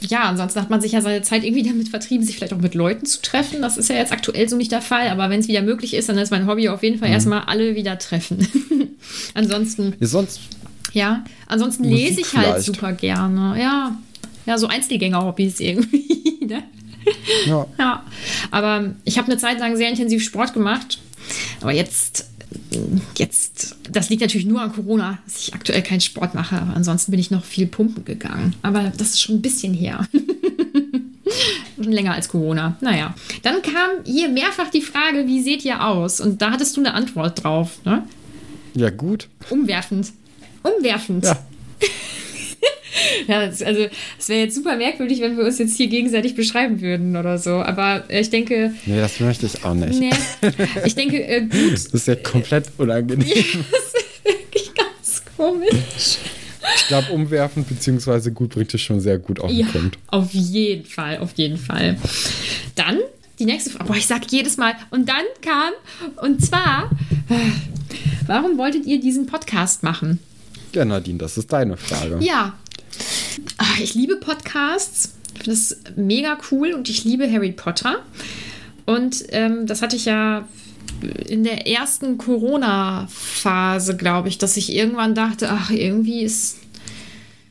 [0.00, 2.74] ja, ansonsten hat man sich ja seine Zeit irgendwie damit vertrieben, sich vielleicht auch mit
[2.74, 3.60] Leuten zu treffen.
[3.60, 6.08] Das ist ja jetzt aktuell so nicht der Fall, aber wenn es wieder möglich ist,
[6.08, 8.48] dann ist mein Hobby auf jeden Fall erstmal alle wieder treffen.
[9.34, 10.40] ansonsten, Ja, sonst,
[10.94, 12.64] ja, ansonsten Musik lese ich halt vielleicht.
[12.66, 13.60] super gerne.
[13.60, 13.98] Ja,
[14.46, 16.08] ja, so Einzelgänger-Hobbys irgendwie.
[16.42, 16.64] Ne?
[17.46, 17.66] ja.
[17.78, 18.04] Ja,
[18.50, 20.98] aber ich habe eine Zeit lang sehr intensiv Sport gemacht.
[21.60, 22.28] Aber jetzt,
[23.16, 26.56] jetzt, das liegt natürlich nur an Corona, dass ich aktuell keinen Sport mache.
[26.56, 28.54] Aber ansonsten bin ich noch viel pumpen gegangen.
[28.62, 30.06] Aber das ist schon ein bisschen her.
[31.82, 32.76] schon länger als Corona.
[32.80, 33.14] Naja.
[33.42, 36.20] Dann kam hier mehrfach die Frage, wie seht ihr aus?
[36.20, 37.78] Und da hattest du eine Antwort drauf.
[37.84, 38.06] Ne?
[38.74, 39.28] ja, gut.
[39.50, 40.12] Umwerfend.
[40.62, 41.24] Umwerfend.
[41.24, 41.38] Ja.
[43.26, 43.86] Ja, das, also
[44.18, 47.56] es wäre jetzt super merkwürdig, wenn wir uns jetzt hier gegenseitig beschreiben würden oder so.
[47.62, 49.98] Aber äh, ich denke, Nee, das möchte ich auch nicht.
[49.98, 50.10] nee,
[50.84, 53.28] ich denke, äh, gut, Das ist ja komplett unangenehm.
[53.28, 56.18] das ist wirklich ganz komisch.
[56.76, 58.30] Ich glaube, umwerfend bzw.
[58.30, 59.98] gut bringt es schon sehr gut auf den Ja, Punkt.
[60.08, 61.96] auf jeden Fall, auf jeden Fall.
[62.76, 62.98] Dann
[63.38, 63.86] die nächste Frage.
[63.86, 64.74] Boah, ich sag jedes Mal.
[64.90, 65.72] Und dann kam,
[66.22, 66.90] und zwar,
[67.28, 67.34] äh,
[68.26, 70.20] warum wolltet ihr diesen Podcast machen?
[70.74, 72.18] Ja, Nadine, das ist deine Frage.
[72.20, 72.54] Ja.
[73.64, 75.14] Ach, ich liebe Podcasts.
[75.34, 78.02] Ich finde das mega cool und ich liebe Harry Potter.
[78.86, 80.48] Und ähm, das hatte ich ja
[81.28, 86.58] in der ersten Corona-Phase, glaube ich, dass ich irgendwann dachte, ach, irgendwie ist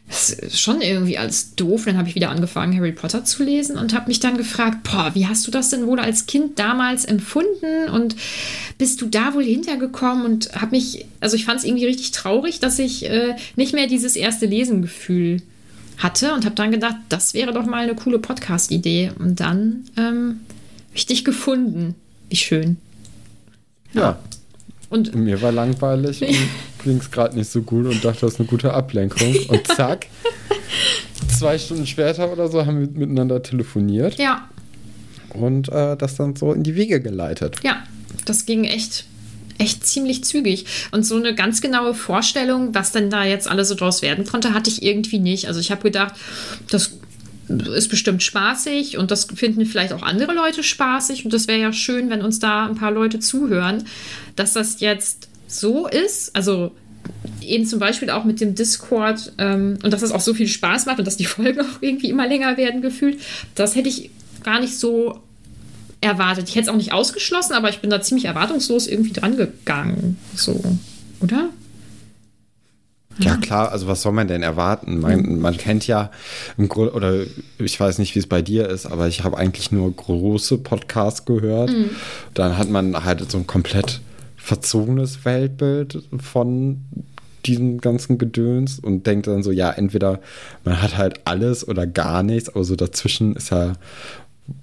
[0.09, 1.85] es ist schon irgendwie alles doof.
[1.85, 5.11] Dann habe ich wieder angefangen, Harry Potter zu lesen und habe mich dann gefragt, boah,
[5.13, 8.17] wie hast du das denn wohl als Kind damals empfunden und
[8.77, 12.59] bist du da wohl hintergekommen und habe mich, also ich fand es irgendwie richtig traurig,
[12.59, 15.41] dass ich äh, nicht mehr dieses erste Lesengefühl
[16.01, 19.11] hatte und habe dann gedacht, das wäre doch mal eine coole Podcast-Idee.
[19.17, 20.41] Und dann ähm,
[20.87, 21.95] habe ich dich gefunden.
[22.29, 22.77] Wie schön.
[23.93, 24.19] Ja.
[24.89, 26.35] Und Mir war langweilig und
[26.83, 29.35] ging es gerade nicht so gut und dachte, das ist eine gute Ablenkung.
[29.47, 30.07] Und zack,
[31.29, 34.49] zwei Stunden später oder so haben wir miteinander telefoniert ja,
[35.33, 37.57] und äh, das dann so in die Wege geleitet.
[37.63, 37.83] ja,
[38.25, 39.05] das ging echt,
[39.57, 40.65] echt ziemlich zügig.
[40.91, 44.53] Und so eine ganz genaue Vorstellung, was denn da jetzt alles so draus werden konnte,
[44.53, 45.47] hatte ich irgendwie nicht.
[45.47, 46.15] Also ich habe gedacht,
[46.69, 46.97] das
[47.47, 51.25] ist bestimmt spaßig und das finden vielleicht auch andere Leute spaßig.
[51.25, 53.85] Und das wäre ja schön, wenn uns da ein paar Leute zuhören,
[54.35, 56.35] dass das jetzt so ist.
[56.35, 56.71] Also
[57.41, 60.85] eben zum Beispiel auch mit dem Discord ähm, und dass das auch so viel Spaß
[60.85, 63.19] macht und dass die Folgen auch irgendwie immer länger werden gefühlt.
[63.55, 64.11] Das hätte ich
[64.43, 65.21] gar nicht so
[66.01, 66.49] erwartet.
[66.49, 70.17] Ich hätte es auch nicht ausgeschlossen, aber ich bin da ziemlich erwartungslos irgendwie dran gegangen.
[70.35, 70.61] So,
[71.21, 71.49] oder?
[73.19, 74.99] Ja, klar, also was soll man denn erwarten?
[74.99, 76.11] Man, man kennt ja
[76.57, 77.23] im Grunde, oder
[77.59, 81.25] ich weiß nicht, wie es bei dir ist, aber ich habe eigentlich nur große Podcasts
[81.25, 81.69] gehört.
[81.69, 81.91] Mhm.
[82.33, 84.01] Dann hat man halt so ein komplett
[84.37, 86.81] verzogenes Weltbild von
[87.45, 90.19] diesem ganzen Gedöns und denkt dann so, ja, entweder
[90.63, 93.73] man hat halt alles oder gar nichts, aber so dazwischen ist ja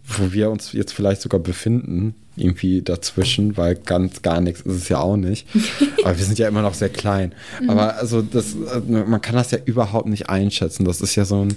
[0.05, 4.89] wo wir uns jetzt vielleicht sogar befinden, irgendwie dazwischen, weil ganz gar nichts ist es
[4.89, 5.47] ja auch nicht.
[6.05, 7.35] Aber wir sind ja immer noch sehr klein.
[7.61, 7.71] Mhm.
[7.71, 8.55] Aber also das,
[8.87, 10.85] man kann das ja überhaupt nicht einschätzen.
[10.85, 11.57] Das ist ja so ein,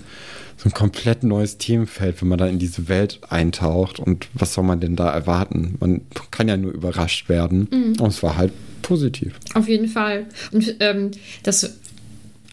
[0.57, 3.99] so ein komplett neues Themenfeld, wenn man da in diese Welt eintaucht.
[3.99, 5.75] Und was soll man denn da erwarten?
[5.79, 7.67] Man kann ja nur überrascht werden.
[7.71, 8.01] Mhm.
[8.01, 9.35] Und es war halt positiv.
[9.53, 10.25] Auf jeden Fall.
[10.51, 11.11] Und ähm,
[11.43, 11.77] das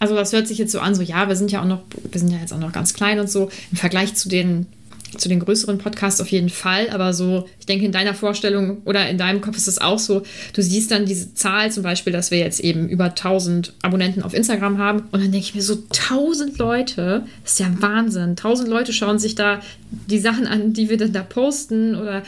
[0.01, 2.21] also das hört sich jetzt so an, so ja, wir sind ja auch noch, wir
[2.21, 4.67] sind ja jetzt auch noch ganz klein und so im Vergleich zu den
[5.17, 9.09] zu den größeren Podcasts auf jeden Fall, aber so, ich denke, in deiner Vorstellung oder
[9.09, 12.31] in deinem Kopf ist es auch so, du siehst dann diese Zahl zum Beispiel, dass
[12.31, 15.83] wir jetzt eben über 1000 Abonnenten auf Instagram haben und dann denke ich mir so,
[15.91, 18.31] 1000 Leute, das ist ja Wahnsinn.
[18.31, 22.23] 1000 Leute schauen sich da die Sachen an, die wir dann da posten oder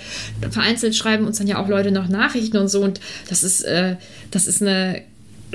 [0.50, 3.96] vereinzelt schreiben uns dann ja auch Leute noch Nachrichten und so und das ist, äh,
[4.30, 5.02] das ist eine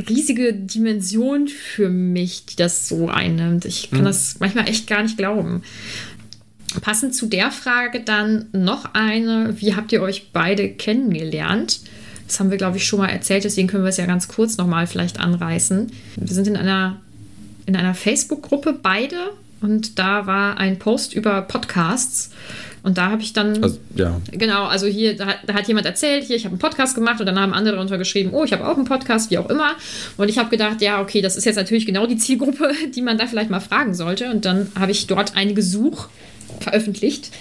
[0.10, 3.66] riesige Dimension für mich, die das so einnimmt.
[3.66, 4.06] Ich kann mhm.
[4.06, 5.64] das manchmal echt gar nicht glauben.
[6.82, 11.80] Passend zu der Frage dann noch eine, wie habt ihr euch beide kennengelernt?
[12.28, 14.58] Das haben wir, glaube ich, schon mal erzählt, deswegen können wir es ja ganz kurz
[14.58, 15.92] nochmal vielleicht anreißen.
[16.16, 16.98] Wir sind in einer,
[17.66, 19.16] in einer Facebook-Gruppe beide
[19.62, 22.32] und da war ein Post über Podcasts.
[22.86, 23.64] Und da habe ich dann.
[23.64, 24.22] Also, ja.
[24.32, 27.26] Genau, also hier, da, da, hat jemand erzählt, hier, ich habe einen Podcast gemacht und
[27.26, 29.72] dann haben andere darunter geschrieben, oh, ich habe auch einen Podcast, wie auch immer.
[30.18, 33.18] Und ich habe gedacht, ja, okay, das ist jetzt natürlich genau die Zielgruppe, die man
[33.18, 34.30] da vielleicht mal fragen sollte.
[34.30, 36.10] Und dann habe ich dort einige Such-
[36.60, 37.32] veröffentlicht.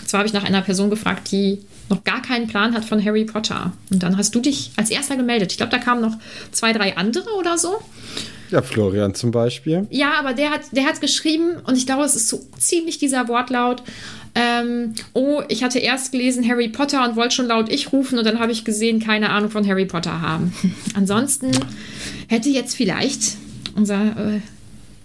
[0.00, 3.04] Und zwar habe ich nach einer Person gefragt, die noch gar keinen Plan hat von
[3.04, 3.72] Harry Potter.
[3.90, 5.50] Und dann hast du dich als erster gemeldet.
[5.50, 6.16] Ich glaube, da kamen noch
[6.52, 7.78] zwei, drei andere oder so.
[8.50, 9.86] Ja, Florian zum Beispiel.
[9.90, 13.28] Ja, aber der hat, der hat geschrieben, und ich glaube, es ist so ziemlich dieser
[13.28, 13.82] Wortlaut.
[14.34, 18.24] Ähm, oh, ich hatte erst gelesen Harry Potter und wollte schon laut ich rufen und
[18.24, 20.52] dann habe ich gesehen, keine Ahnung von Harry Potter haben.
[20.94, 21.50] Ansonsten
[22.28, 23.36] hätte jetzt vielleicht
[23.74, 24.40] unser äh,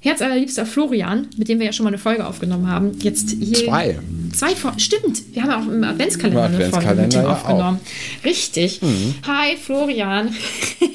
[0.06, 3.66] herzallerliebster Florian, mit dem wir ja schon mal eine Folge aufgenommen haben, jetzt hier.
[3.66, 4.00] Zwei.
[4.34, 4.80] Zwei Folgen.
[4.80, 7.80] Stimmt, wir haben auch im Adventskalender, Im Adventskalender eine Folge mit ihm aufgenommen.
[7.82, 8.26] Auch.
[8.26, 8.82] Richtig.
[8.82, 9.16] Mhm.
[9.26, 10.36] Hi, Florian.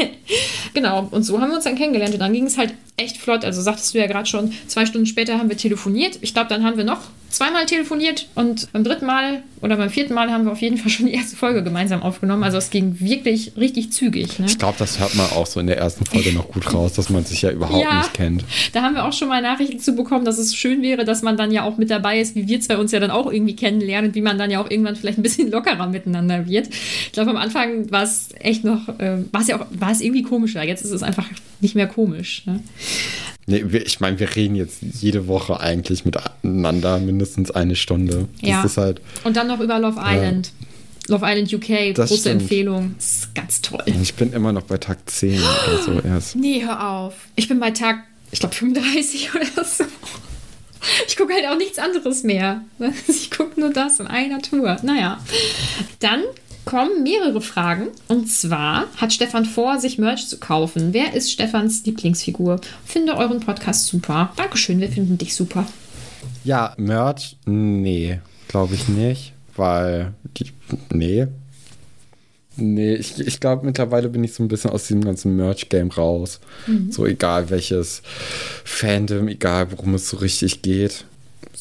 [0.74, 2.14] genau, und so haben wir uns dann kennengelernt.
[2.14, 3.44] Und dann ging es halt echt flott.
[3.44, 6.18] Also sagtest du ja gerade schon, zwei Stunden später haben wir telefoniert.
[6.20, 10.14] Ich glaube, dann haben wir noch zweimal telefoniert und beim dritten Mal oder beim vierten
[10.14, 12.42] Mal haben wir auf jeden Fall schon die erste Folge gemeinsam aufgenommen.
[12.42, 14.38] Also es ging wirklich richtig zügig.
[14.38, 14.46] Ne?
[14.46, 17.08] Ich glaube, das hört man auch so in der ersten Folge noch gut raus, dass
[17.08, 18.44] man sich ja überhaupt ja, nicht kennt.
[18.72, 21.36] Da haben wir auch schon mal Nachrichten zu bekommen, dass es schön wäre, dass man
[21.36, 24.14] dann ja auch mit dabei ist, wie wir zwei uns ja dann auch irgendwie kennenlernen,
[24.14, 26.68] wie man dann ja auch irgendwann vielleicht ein bisschen lockerer miteinander wird.
[26.68, 30.00] Ich glaube, am Anfang war es echt noch, äh, war es ja auch, war es
[30.00, 30.62] irgendwie komischer.
[30.62, 31.26] Jetzt ist es einfach
[31.60, 32.42] nicht mehr komisch.
[32.46, 32.60] Ne?
[33.50, 38.28] Nee, ich meine, wir reden jetzt jede Woche eigentlich miteinander mindestens eine Stunde.
[38.40, 38.64] Das ja.
[38.64, 39.00] ist halt.
[39.24, 40.52] Und dann noch über Love Island.
[40.60, 40.66] Ja.
[41.16, 42.42] Love Island UK, das große stimmt.
[42.42, 42.94] Empfehlung.
[42.96, 43.82] Das ist ganz toll.
[43.86, 46.36] Ich bin immer noch bei Tag 10 oder so erst.
[46.36, 47.14] Nee, hör auf.
[47.34, 49.84] Ich bin bei Tag, ich glaube, 35 oder so.
[51.08, 52.62] Ich gucke halt auch nichts anderes mehr.
[53.08, 54.76] Ich gucke nur das in einer Tour.
[54.82, 55.18] Naja.
[55.98, 56.22] Dann
[56.70, 57.88] kommen mehrere Fragen.
[58.06, 60.92] Und zwar hat Stefan vor, sich Merch zu kaufen.
[60.92, 62.60] Wer ist Stefans Lieblingsfigur?
[62.84, 64.32] Finde euren Podcast super.
[64.36, 65.66] Dankeschön, wir finden dich super.
[66.44, 70.52] Ja, Merch, nee, glaube ich nicht, weil, die,
[70.92, 71.26] nee.
[72.56, 76.38] Nee, ich, ich glaube, mittlerweile bin ich so ein bisschen aus diesem ganzen Merch-Game raus.
[76.68, 76.92] Mhm.
[76.92, 78.02] So egal welches
[78.64, 81.04] Fandom, egal worum es so richtig geht.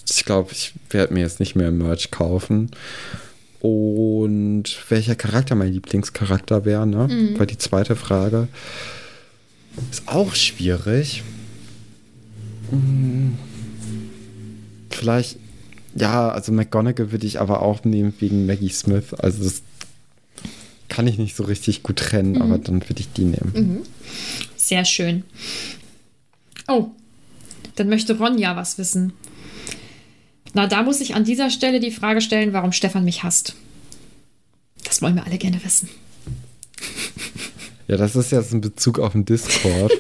[0.08, 2.70] Ich glaube, ich werde mir jetzt nicht mehr Merch kaufen.
[3.62, 7.08] Und welcher Charakter mein Lieblingscharakter wäre, ne?
[7.08, 7.40] Mhm.
[7.40, 8.48] War die zweite Frage.
[9.92, 11.24] Ist auch schwierig.
[12.70, 13.38] Hm.
[14.90, 15.38] Vielleicht,
[15.96, 19.14] ja, also McGonagall würde ich aber auch nehmen wegen Maggie Smith.
[19.14, 19.62] Also das
[20.88, 22.42] kann ich nicht so richtig gut trennen, mhm.
[22.42, 23.52] aber dann würde ich die nehmen.
[23.54, 23.82] Mhm.
[24.58, 25.24] Sehr schön.
[26.68, 26.88] Oh,
[27.76, 29.14] dann möchte Ronja was wissen.
[30.54, 33.56] Na, da muss ich an dieser Stelle die Frage stellen, warum Stefan mich hasst.
[34.84, 35.90] Das wollen wir alle gerne wissen.
[37.88, 39.92] Ja, das ist jetzt ein Bezug auf den Discord.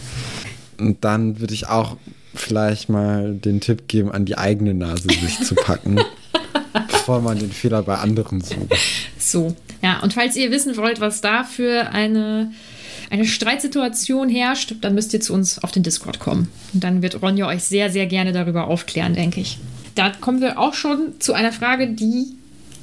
[0.78, 1.96] Und dann würde ich auch
[2.34, 6.00] vielleicht mal den Tipp geben, an die eigene Nase sich zu packen,
[6.90, 8.74] bevor man den Fehler bei anderen sucht.
[9.18, 12.52] So, ja, und falls ihr wissen wollt, was da für eine,
[13.10, 16.48] eine Streitsituation herrscht, dann müsst ihr zu uns auf den Discord kommen.
[16.72, 19.58] Und dann wird Ronja euch sehr, sehr gerne darüber aufklären, denke ich.
[19.94, 22.36] Da kommen wir auch schon zu einer Frage, die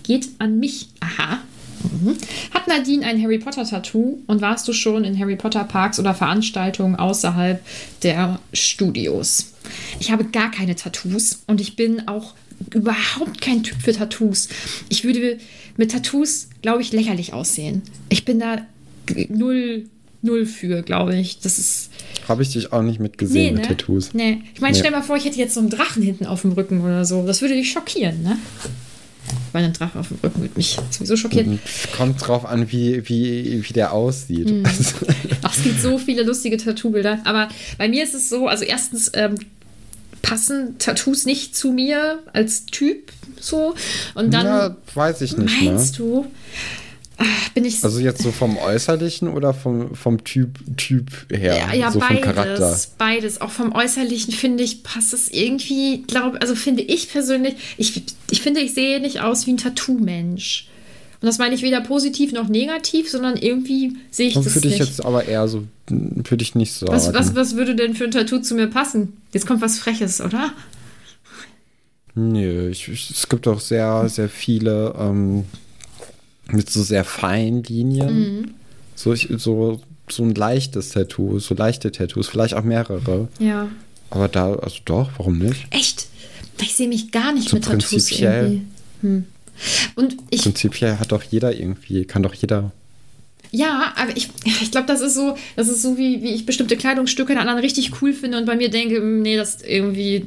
[0.03, 0.89] geht an mich.
[0.99, 1.39] Aha.
[1.84, 2.17] Mhm.
[2.53, 6.13] Hat Nadine ein Harry Potter Tattoo und warst du schon in Harry Potter Parks oder
[6.13, 7.63] Veranstaltungen außerhalb
[8.03, 9.53] der Studios?
[9.99, 12.34] Ich habe gar keine Tattoos und ich bin auch
[12.73, 14.49] überhaupt kein Typ für Tattoos.
[14.89, 15.39] Ich würde
[15.77, 17.82] mit Tattoos, glaube ich, lächerlich aussehen.
[18.10, 18.58] Ich bin da
[19.29, 19.86] null,
[20.21, 21.39] null für, glaube ich.
[21.39, 21.89] Das ist.
[22.27, 23.67] Habe ich dich auch nicht mitgesehen Nee, mit ne?
[23.75, 24.13] Tattoos.
[24.13, 24.41] Nee.
[24.53, 24.79] Ich meine, Nee.
[24.79, 27.25] stell mal vor, ich hätte jetzt so einen Drachen hinten auf dem Rücken oder so.
[27.25, 28.38] Das würde dich schockieren, ne?
[29.51, 31.60] Weil ein Drache auf dem Rücken würde mich sowieso schockieren.
[31.95, 34.49] Kommt drauf an, wie, wie, wie der aussieht.
[34.49, 34.63] Mhm.
[34.65, 34.95] Also,
[35.41, 37.19] Ach, es gibt so viele lustige Tattoo-Bilder.
[37.25, 39.36] Aber bei mir ist es so, also erstens ähm,
[40.21, 43.73] passen Tattoos nicht zu mir als Typ so.
[44.15, 45.62] Und dann ja, weiß ich nicht.
[45.62, 45.71] Ne?
[45.71, 46.88] meinst du, ach,
[47.53, 51.58] bin ich Also jetzt so vom Äußerlichen oder vom, vom Typ, typ her?
[51.58, 52.23] Ja, ja so vom beides.
[52.23, 52.79] Charakter.
[52.97, 53.41] Beides.
[53.41, 58.41] Auch vom Äußerlichen finde ich, passt es irgendwie, glaube also finde ich persönlich, ich, ich
[58.41, 60.67] finde, ich sehe nicht aus wie ein Tattoo-Mensch.
[61.21, 64.69] Und das meine ich weder positiv noch negativ, sondern irgendwie sehe ich Und das würde
[64.69, 64.88] ich nicht.
[64.88, 66.93] jetzt aber eher so, würde ich nicht sagen.
[66.93, 69.17] was, was, was würde denn für ein Tattoo zu mir passen?
[69.34, 70.53] Jetzt kommt was Freches, oder?
[72.15, 75.43] Nö, ich, ich, es gibt auch sehr, sehr viele ähm,
[76.51, 78.19] mit so sehr feinen Linien.
[78.19, 78.51] Mhm.
[78.95, 83.27] So, ich, so, so ein leichtes Tattoo, so leichte Tattoos, vielleicht auch mehrere.
[83.39, 83.69] Ja.
[84.09, 85.67] Aber da, also doch, warum nicht?
[85.69, 86.07] Echt?
[86.62, 88.62] Ich sehe mich gar nicht So mit Tattoos irgendwie.
[89.01, 89.25] Hm.
[89.95, 92.71] Und ich Prinzipiell hat doch jeder irgendwie, kann doch jeder.
[93.51, 96.77] Ja, aber ich, ich glaube, das ist so, das ist so, wie, wie ich bestimmte
[96.77, 100.25] Kleidungsstücke der anderen richtig cool finde und bei mir denke, hm, nee, das irgendwie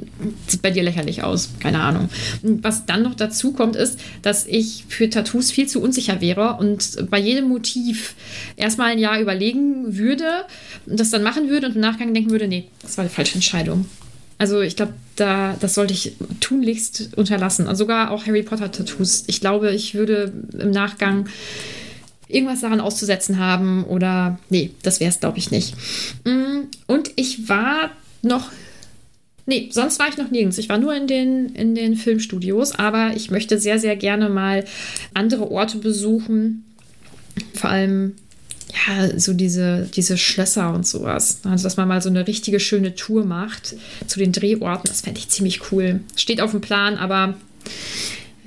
[0.49, 1.51] sieht bei dir lächerlich aus.
[1.61, 2.09] Keine Ahnung.
[2.43, 6.57] Und was dann noch dazu kommt, ist, dass ich für Tattoos viel zu unsicher wäre
[6.59, 8.15] und bei jedem Motiv
[8.57, 10.25] erstmal ein Jahr überlegen würde
[10.87, 13.35] und das dann machen würde und im Nachgang denken würde, nee, das war die falsche
[13.35, 13.87] Entscheidung.
[14.39, 17.69] Also ich glaube, da, das sollte ich tunlichst unterlassen.
[17.69, 19.25] Und sogar auch Harry Potter-Tattoos.
[19.29, 21.29] Ich glaube, ich würde im Nachgang
[22.33, 25.75] irgendwas daran auszusetzen haben oder nee, das wäre es, glaube ich, nicht.
[26.25, 27.91] Mm, Und ich war
[28.23, 28.51] noch.
[29.45, 30.59] Nee, sonst war ich noch nirgends.
[30.59, 34.65] Ich war nur in den, in den Filmstudios, aber ich möchte sehr, sehr gerne mal
[35.15, 36.65] andere Orte besuchen.
[37.53, 38.15] Vor allem,
[38.87, 41.41] ja, so diese, diese Schlösser und sowas.
[41.43, 43.75] Also, dass man mal so eine richtige schöne Tour macht
[44.07, 46.01] zu den Drehorten, das fände ich ziemlich cool.
[46.17, 47.35] Steht auf dem Plan, aber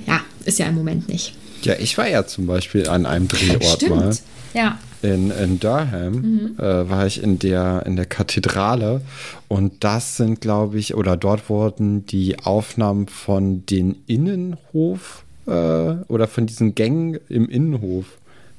[0.08, 1.34] ja, ist ja im Moment nicht.
[1.66, 4.16] Ja, ich war ja zum Beispiel an einem Drehort mal.
[4.54, 4.78] Ja.
[5.02, 9.02] In, in Durham äh, war ich in der, in der Kathedrale
[9.48, 16.28] und das sind, glaube ich, oder dort wurden die Aufnahmen von den Innenhof äh, oder
[16.28, 18.06] von diesen Gängen im Innenhof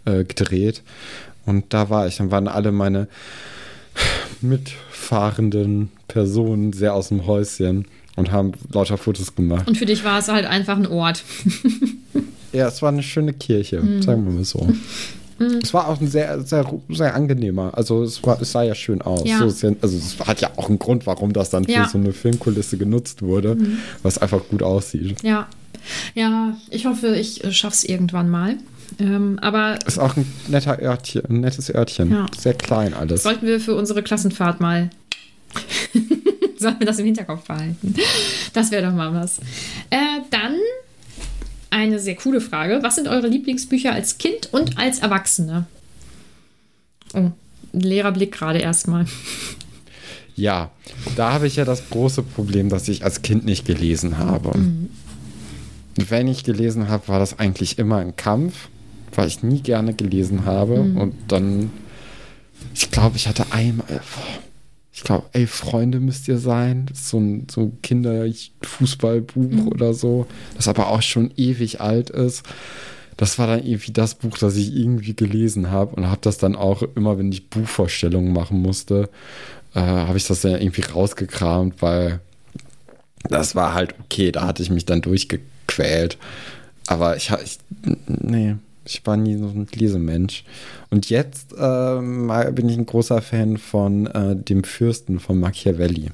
[0.05, 0.83] äh, gedreht.
[1.47, 2.17] Und da war ich.
[2.17, 3.09] Dann waren alle meine
[4.41, 9.69] mitfahrenden Personen sehr aus dem Häuschen und haben lauter Fotos gemacht.
[9.69, 11.25] Und für dich war es halt einfach ein Ort.
[12.53, 14.03] Ja, es war eine schöne Kirche, Mhm.
[14.03, 14.67] sagen wir mal so.
[15.63, 17.73] Es war auch ein sehr, sehr, sehr angenehmer.
[17.77, 19.29] Also es, war, es sah ja schön aus.
[19.29, 19.47] Ja.
[19.47, 21.85] So, also es hat ja auch einen Grund, warum das dann Ja.
[21.85, 23.59] Für so eine Filmkulisse genutzt wurde,
[24.03, 25.23] was einfach gut aussieht.
[25.23, 25.47] Ja.
[26.15, 28.57] Ja, ich hoffe, ich äh, schaff's irgendwann mal.
[28.99, 32.11] Ähm, aber Ist auch ein netter Örtchen, ein nettes Örtchen.
[32.13, 32.27] Ja.
[32.39, 33.23] Sehr klein alles.
[33.25, 34.89] sollten wir für unsere Klassenfahrt mal.
[36.59, 37.95] sollten wir das im Hinterkopf behalten.
[38.55, 39.39] Das wäre doch mal was.
[39.91, 39.97] Äh,
[40.31, 40.55] dann
[41.77, 42.79] eine sehr coole Frage.
[42.83, 45.67] Was sind eure Lieblingsbücher als Kind und als Erwachsene?
[47.15, 47.31] Oh,
[47.73, 49.07] ein leerer Blick gerade erstmal.
[50.35, 50.71] Ja,
[51.17, 54.57] da habe ich ja das große Problem, dass ich als Kind nicht gelesen habe.
[54.57, 54.91] Mhm.
[55.97, 58.69] Wenn ich gelesen habe, war das eigentlich immer ein Kampf,
[59.15, 60.83] weil ich nie gerne gelesen habe.
[60.83, 60.97] Mhm.
[60.97, 61.71] Und dann,
[62.75, 64.03] ich glaube, ich hatte einmal, boah,
[64.97, 66.87] ich glaube, ey, Freunde müsst ihr sein.
[66.89, 69.69] Das ist so ein, so ein Kinderfußballbuch Mhm.
[69.69, 72.43] oder so, das aber auch schon ewig alt ist.
[73.19, 76.57] Das war dann irgendwie das Buch, das ich irgendwie gelesen habe und habe das dann
[76.57, 79.11] auch immer, wenn ich Buchvorstellungen machen musste,
[79.75, 82.21] äh, habe ich das dann irgendwie rausgekramt, weil
[83.29, 86.17] das war halt okay, da hatte ich mich dann durchgequält.
[86.87, 87.59] Aber ich, ich
[88.07, 88.57] nee,
[88.87, 90.45] ich war nie so ein Lesemensch.
[90.91, 96.11] Und jetzt ähm, bin ich ein großer Fan von äh, dem Fürsten von Machiavelli.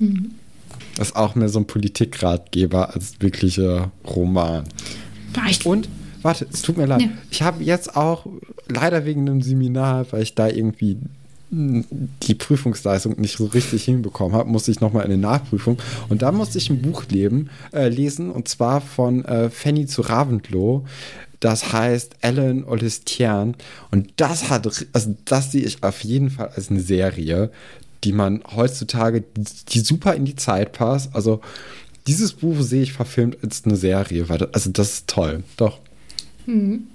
[0.97, 4.65] Das ist auch mehr so ein Politikratgeber als wirklicher Roman.
[5.49, 5.89] Echt Und,
[6.23, 7.03] warte, es tut mir leid.
[7.03, 7.09] Ja.
[7.31, 8.27] Ich habe jetzt auch
[8.69, 10.99] leider wegen einem Seminar, weil ich da irgendwie
[11.53, 15.77] die Prüfungsleistung nicht so richtig hinbekommen habe, musste ich nochmal in eine Nachprüfung.
[16.09, 20.01] Und da musste ich ein Buch leben, äh, lesen, und zwar von äh, Fanny zu
[20.01, 20.87] Raventlow.
[21.43, 23.57] Das heißt Ellen Olistian.
[23.91, 27.51] Und das hat, also das sehe ich auf jeden Fall als eine Serie,
[28.05, 29.25] die man heutzutage,
[29.69, 31.11] die super in die Zeit passt.
[31.17, 31.41] Also
[32.07, 35.43] dieses Buch sehe ich verfilmt als eine Serie, also das ist toll.
[35.57, 35.81] Doch.
[36.47, 36.87] Hm.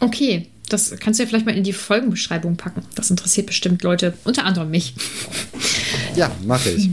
[0.00, 2.82] Okay, das kannst du ja vielleicht mal in die Folgenbeschreibung packen.
[2.94, 4.94] Das interessiert bestimmt Leute, unter anderem mich.
[6.14, 6.90] Ja, mache ich.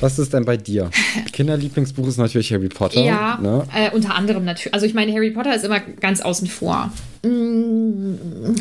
[0.00, 0.90] Was ist denn bei dir?
[1.32, 3.02] Kinderlieblingsbuch ist natürlich Harry Potter.
[3.02, 3.66] Ja, ne?
[3.74, 4.74] äh, unter anderem natürlich.
[4.74, 6.92] Also ich meine, Harry Potter ist immer ganz außen vor.
[7.22, 8.14] Mm,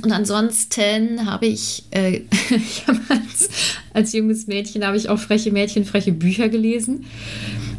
[0.03, 3.49] und ansonsten habe ich, äh, ich hab als,
[3.93, 7.05] als junges Mädchen habe ich auch freche Mädchen, freche Bücher gelesen.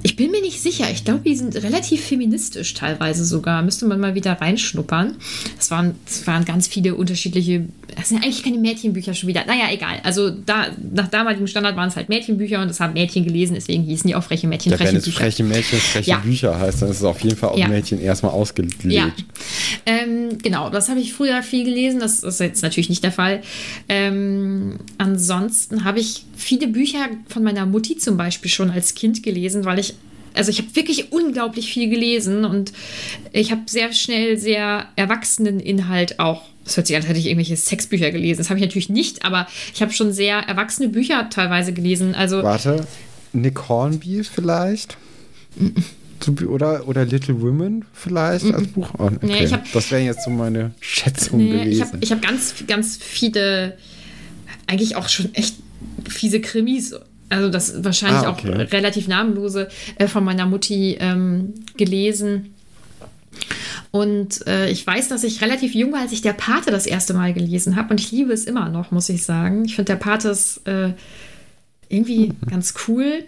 [0.02, 0.86] Ich bin mir nicht sicher.
[0.90, 3.62] Ich glaube, die sind relativ feministisch teilweise sogar.
[3.62, 5.16] Müsste man mal wieder reinschnuppern.
[5.58, 7.66] Es waren, waren ganz viele unterschiedliche.
[7.96, 9.44] Das sind eigentlich keine Mädchenbücher schon wieder.
[9.46, 10.00] Naja, egal.
[10.02, 13.54] Also da, nach damaligem Standard waren es halt Mädchenbücher und das haben Mädchen gelesen.
[13.54, 15.06] Deswegen hießen die auch freche Mädchen, ja, freche Bücher.
[15.06, 16.18] Wenn es freche Mädchen, freche ja.
[16.18, 17.68] Bücher heißt, dann ist es auf jeden Fall auch ja.
[17.68, 18.84] Mädchen erstmal ausgelegt.
[18.84, 19.10] Ja.
[19.86, 22.00] Ähm, genau, das habe ich früher viel gelesen.
[22.00, 23.42] Das ist jetzt natürlich nicht der Fall.
[23.88, 29.64] Ähm, ansonsten habe ich viele Bücher von meiner Mutti zum Beispiel schon als Kind gelesen,
[29.64, 29.94] weil ich
[30.36, 32.72] also ich habe wirklich unglaublich viel gelesen und
[33.32, 36.42] ich habe sehr schnell sehr erwachsenen Inhalt auch.
[36.64, 38.38] Das hört sich an, als hätte ich irgendwelche Sexbücher gelesen.
[38.38, 42.14] Das habe ich natürlich nicht, aber ich habe schon sehr erwachsene Bücher teilweise gelesen.
[42.14, 42.86] Also Warte,
[43.32, 44.96] Nick Hornby vielleicht?
[46.48, 48.88] Oder, oder Little Women vielleicht als Buch?
[48.98, 49.18] Oh, okay.
[49.22, 51.98] nee, hab, das wäre jetzt so meine Schätzung nee, gewesen.
[52.00, 53.76] Ich habe hab ganz, ganz viele,
[54.66, 55.56] eigentlich auch schon echt
[56.08, 56.94] fiese Krimis
[57.28, 58.52] also das wahrscheinlich ah, okay.
[58.52, 62.54] auch relativ namenlose, äh, von meiner Mutti ähm, gelesen.
[63.90, 67.14] Und äh, ich weiß, dass ich relativ jung war, als ich der Pate das erste
[67.14, 67.90] Mal gelesen habe.
[67.90, 69.64] Und ich liebe es immer noch, muss ich sagen.
[69.64, 70.92] Ich finde der Pate ist äh,
[71.88, 73.24] irgendwie ganz cool.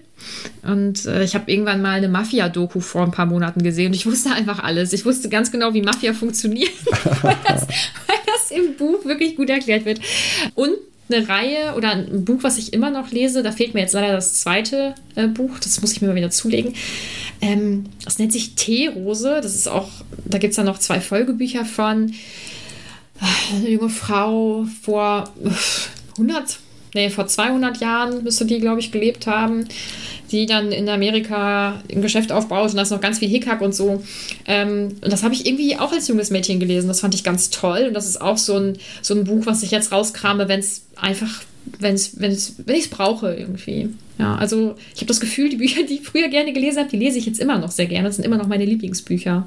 [0.63, 4.05] Und äh, ich habe irgendwann mal eine Mafia-Doku vor ein paar Monaten gesehen und ich
[4.05, 4.93] wusste einfach alles.
[4.93, 6.73] Ich wusste ganz genau, wie Mafia funktioniert,
[7.23, 10.01] weil, das, weil das im Buch wirklich gut erklärt wird.
[10.57, 10.73] Und
[11.11, 13.43] eine Reihe oder ein Buch, was ich immer noch lese.
[13.43, 15.59] Da fehlt mir jetzt leider das zweite äh, Buch.
[15.59, 16.75] Das muss ich mir mal wieder zulegen.
[17.41, 19.41] Ähm, das nennt sich Teerose.
[19.43, 19.91] Das ist auch,
[20.25, 22.11] da gibt es dann noch zwei Folgebücher von.
[23.21, 25.33] Äh, eine junge Frau vor
[26.13, 26.59] 100,
[26.95, 29.67] nee, vor 200 Jahren müsste die, glaube ich, gelebt haben
[30.31, 33.75] die dann in Amerika ein Geschäft aufbaut und da ist noch ganz viel Hickhack und
[33.75, 34.03] so.
[34.47, 36.89] Ähm, und das habe ich irgendwie auch als junges Mädchen gelesen.
[36.89, 37.87] Das fand ich ganz toll.
[37.89, 40.83] Und das ist auch so ein, so ein Buch, was ich jetzt rauskrame, wenn es
[40.97, 41.43] einfach,
[41.79, 43.91] wenn's, wenn's, wenn ich es brauche irgendwie.
[44.19, 46.99] Ja, also ich habe das Gefühl, die Bücher, die ich früher gerne gelesen habe, die
[46.99, 48.09] lese ich jetzt immer noch sehr gerne.
[48.09, 49.47] Das sind immer noch meine Lieblingsbücher.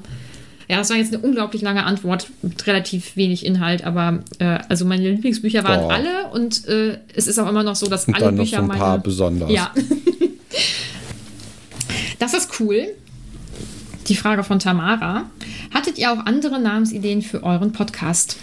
[0.68, 4.84] Ja, das war jetzt eine unglaublich lange Antwort mit relativ wenig Inhalt, aber äh, also
[4.84, 5.92] meine Lieblingsbücher waren Boah.
[5.92, 8.66] alle und äh, es ist auch immer noch so, dass und alle dann Bücher noch
[8.66, 9.50] so ein paar besonders.
[9.50, 9.72] Ja.
[12.22, 12.86] Das ist cool.
[14.06, 15.24] Die Frage von Tamara.
[15.74, 18.36] Hattet ihr auch andere Namensideen für euren Podcast?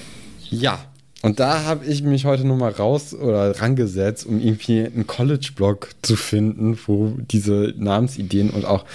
[0.49, 0.79] Ja.
[1.21, 6.15] Und da habe ich mich heute nochmal raus oder rangesetzt, um irgendwie einen College-Blog zu
[6.15, 8.85] finden, wo diese Namensideen und auch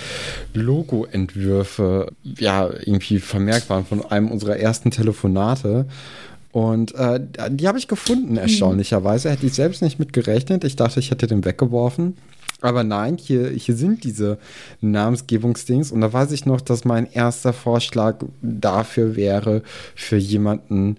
[0.55, 5.85] Logo-Entwürfe ja irgendwie vermerkt waren von einem unserer ersten Telefonate.
[6.51, 8.39] Und äh, die habe ich gefunden, mhm.
[8.39, 9.31] erstaunlicherweise.
[9.31, 10.65] Hätte ich selbst nicht mit gerechnet.
[10.65, 12.17] Ich dachte, ich hätte den weggeworfen.
[12.63, 14.39] Aber nein, hier, hier sind diese
[14.81, 15.93] Namensgebungsdings.
[15.93, 19.63] Und da weiß ich noch, dass mein erster Vorschlag dafür wäre,
[19.95, 20.97] für jemanden,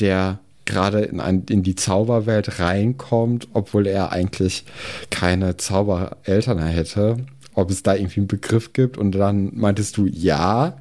[0.00, 4.64] der gerade in, ein, in die Zauberwelt reinkommt, obwohl er eigentlich
[5.10, 7.18] keine Zaubereltern hätte,
[7.54, 8.98] ob es da irgendwie einen Begriff gibt.
[8.98, 10.76] Und dann meintest du, ja,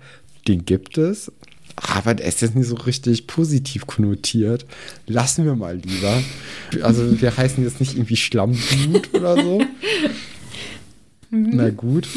[0.48, 1.32] den gibt es,
[1.76, 4.66] aber der ist jetzt nicht so richtig positiv konnotiert.
[5.08, 6.22] Lassen wir mal lieber.
[6.82, 9.62] Also wir heißen jetzt nicht irgendwie Schlammblut oder so.
[11.32, 11.50] Mhm.
[11.54, 12.08] Na gut.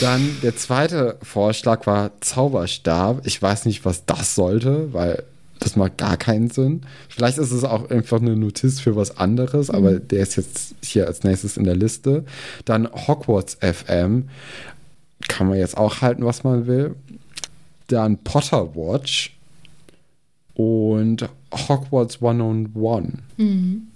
[0.00, 3.26] Dann der zweite Vorschlag war Zauberstab.
[3.26, 5.24] Ich weiß nicht, was das sollte, weil
[5.60, 6.82] das macht gar keinen Sinn.
[7.08, 9.74] Vielleicht ist es auch einfach eine Notiz für was anderes, mhm.
[9.74, 12.24] aber der ist jetzt hier als nächstes in der Liste.
[12.64, 14.28] Dann Hogwarts FM.
[15.28, 16.96] Kann man jetzt auch halten, was man will
[17.92, 19.36] dann Potter Watch
[20.54, 23.12] und Hogwarts One on One.
[23.36, 23.88] Mhm.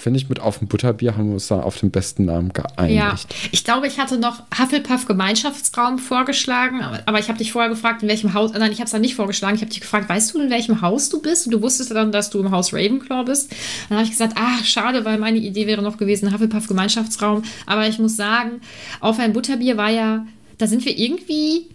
[0.00, 2.96] Finde ich, mit auf dem Butterbier haben wir uns da auf den besten Namen geeinigt.
[2.96, 3.14] Ja,
[3.52, 8.08] ich glaube, ich hatte noch Hufflepuff Gemeinschaftsraum vorgeschlagen, aber ich habe dich vorher gefragt, in
[8.08, 8.52] welchem Haus.
[8.52, 9.56] Nein, ich habe es dann nicht vorgeschlagen.
[9.56, 11.46] Ich habe dich gefragt, weißt du, in welchem Haus du bist?
[11.46, 13.52] Und du wusstest dann, dass du im Haus Ravenclaw bist.
[13.90, 17.42] Dann habe ich gesagt, ah, schade, weil meine Idee wäre noch gewesen, Hufflepuff Gemeinschaftsraum.
[17.66, 18.62] Aber ich muss sagen,
[19.00, 20.24] auf ein Butterbier war ja,
[20.56, 21.66] da sind wir irgendwie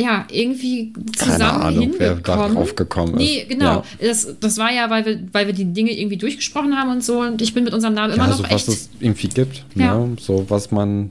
[0.00, 2.48] ja, irgendwie zusammen Keine Ahnung, wer hingekommen.
[2.48, 3.18] da drauf gekommen ist.
[3.18, 3.84] Nee, genau.
[4.00, 4.08] Ja.
[4.08, 7.20] Das, das war ja, weil wir, weil wir die Dinge irgendwie durchgesprochen haben und so.
[7.20, 8.52] Und ich bin mit unserem Namen immer Ja, noch so echt.
[8.52, 9.64] was es irgendwie gibt.
[9.74, 9.94] Ja.
[9.98, 10.10] Mhm.
[10.12, 10.16] Ne?
[10.20, 11.10] So was man.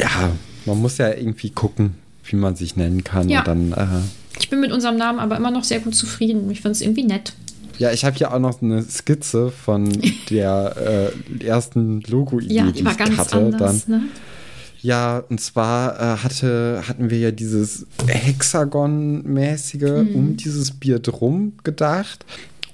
[0.00, 0.30] Ja,
[0.66, 1.94] man muss ja irgendwie gucken,
[2.24, 3.28] wie man sich nennen kann.
[3.28, 3.40] Ja.
[3.40, 3.72] Und dann.
[3.72, 3.86] Äh,
[4.40, 6.50] Ich bin mit unserem Namen aber immer noch sehr gut zufrieden.
[6.50, 7.32] Ich finde es irgendwie nett.
[7.78, 9.88] ja, ich habe hier auch noch eine Skizze von
[10.30, 13.36] der äh, ersten Logo-Idee, Ja, die, die war ich ganz hatte.
[13.38, 13.86] anders.
[13.86, 14.06] Dann, Ne?
[14.82, 20.14] Ja, und zwar äh, hatte, hatten wir ja dieses Hexagon-mäßige Mhm.
[20.14, 22.26] um dieses Bier drum gedacht.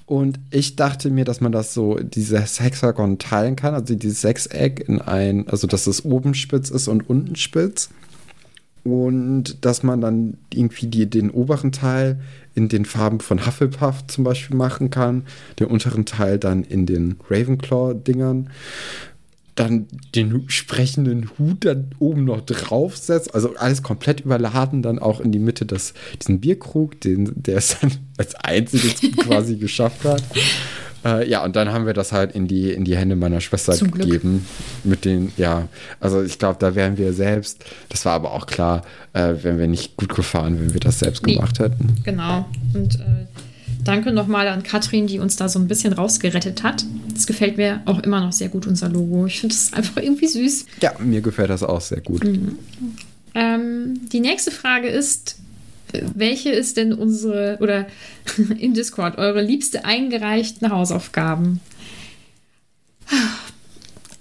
[0.07, 4.83] Und ich dachte mir, dass man das so, dieses Hexagon teilen kann, also dieses Sechseck
[4.87, 7.89] in ein, also dass es oben spitz ist und unten spitz.
[8.83, 12.19] Und dass man dann irgendwie die, den oberen Teil
[12.55, 15.25] in den Farben von Hufflepuff zum Beispiel machen kann,
[15.59, 18.49] den unteren Teil dann in den Ravenclaw-Dingern
[19.59, 25.31] dann den sprechenden Hut dann oben noch draufsetzt, also alles komplett überladen, dann auch in
[25.31, 30.23] die Mitte des, diesen Bierkrug, den, der es dann als einziges quasi geschafft hat.
[31.05, 33.71] Äh, ja, und dann haben wir das halt in die, in die Hände meiner Schwester
[33.73, 34.05] Zum Glück.
[34.05, 34.45] gegeben.
[34.83, 35.67] Mit den, ja,
[35.99, 38.81] also ich glaube, da wären wir selbst, das war aber auch klar,
[39.13, 41.35] äh, wären wir nicht gut gefahren, wenn wir das selbst Nee.
[41.35, 41.95] gemacht hätten.
[42.03, 42.45] Genau.
[42.73, 43.25] Und äh,
[43.83, 46.85] danke nochmal an Katrin, die uns da so ein bisschen rausgerettet hat.
[47.13, 49.25] Das gefällt mir auch immer noch sehr gut, unser Logo.
[49.25, 50.65] Ich finde es einfach irgendwie süß.
[50.81, 52.27] Ja, mir gefällt das auch sehr gut.
[53.35, 55.37] Ähm, die nächste Frage ist,
[56.15, 57.87] welche ist denn unsere, oder
[58.59, 61.59] im Discord, eure liebste eingereichten Hausaufgaben?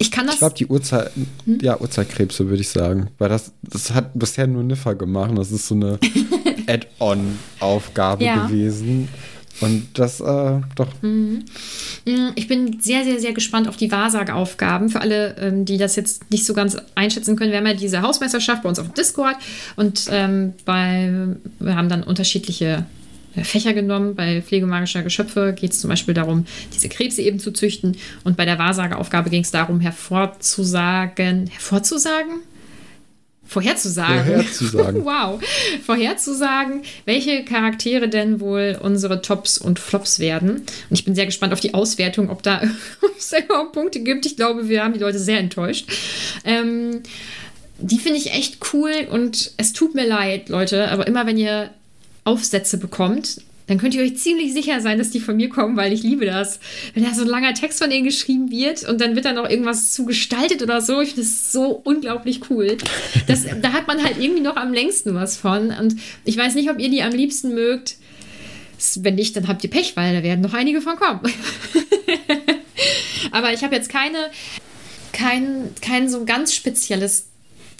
[0.00, 0.36] Ich kann das.
[0.36, 1.10] Ich glaube, die Uhrzeit,
[1.60, 3.08] ja, Uhrzeitkrebse würde ich sagen.
[3.18, 5.32] Weil das, das hat bisher nur Niffer gemacht.
[5.36, 5.98] Das ist so eine
[6.66, 8.46] Add-on-Aufgabe Ja.
[8.46, 9.08] gewesen.
[9.60, 10.88] Und das, äh, doch.
[11.02, 11.38] Mm,
[12.34, 14.88] Ich bin sehr, sehr, sehr gespannt auf die Wahrsageaufgaben.
[14.88, 18.02] Für alle, ähm, die das jetzt nicht so ganz einschätzen können, wir haben ja diese
[18.02, 19.36] Hausmeisterschaft bei uns auf Discord
[19.76, 21.10] und ähm, bei,
[21.58, 22.86] wir haben dann unterschiedliche
[23.34, 24.14] äh, Fächer genommen.
[24.14, 27.96] Bei Pflegemagischer Geschöpfe geht es zum Beispiel darum, diese Krebse eben zu züchten.
[28.24, 32.42] Und bei der Wahrsageaufgabe ging es darum, hervorzusagen, hervorzusagen?
[33.48, 34.24] Vorherzusagen.
[34.24, 35.04] Vorherzusagen.
[35.04, 35.40] wow.
[35.84, 40.56] Vorherzusagen, welche Charaktere denn wohl unsere Tops und Flops werden.
[40.56, 42.60] Und ich bin sehr gespannt auf die Auswertung, ob da
[43.44, 44.26] überhaupt Punkte gibt.
[44.26, 45.88] Ich glaube, wir haben die Leute sehr enttäuscht.
[46.44, 47.02] Ähm,
[47.78, 51.70] die finde ich echt cool und es tut mir leid, Leute, aber immer wenn ihr
[52.24, 55.92] Aufsätze bekommt, dann könnt ihr euch ziemlich sicher sein, dass die von mir kommen, weil
[55.92, 56.58] ich liebe das.
[56.94, 59.48] Wenn da so ein langer Text von denen geschrieben wird und dann wird da noch
[59.48, 62.78] irgendwas zu gestaltet oder so, ich finde das so unglaublich cool.
[63.26, 65.70] Das, da hat man halt irgendwie noch am längsten was von.
[65.70, 67.96] Und ich weiß nicht, ob ihr die am liebsten mögt.
[68.96, 71.20] Wenn nicht, dann habt ihr Pech, weil da werden noch einige von kommen.
[73.32, 74.30] Aber ich habe jetzt keine,
[75.12, 77.26] kein, kein so ganz spezielles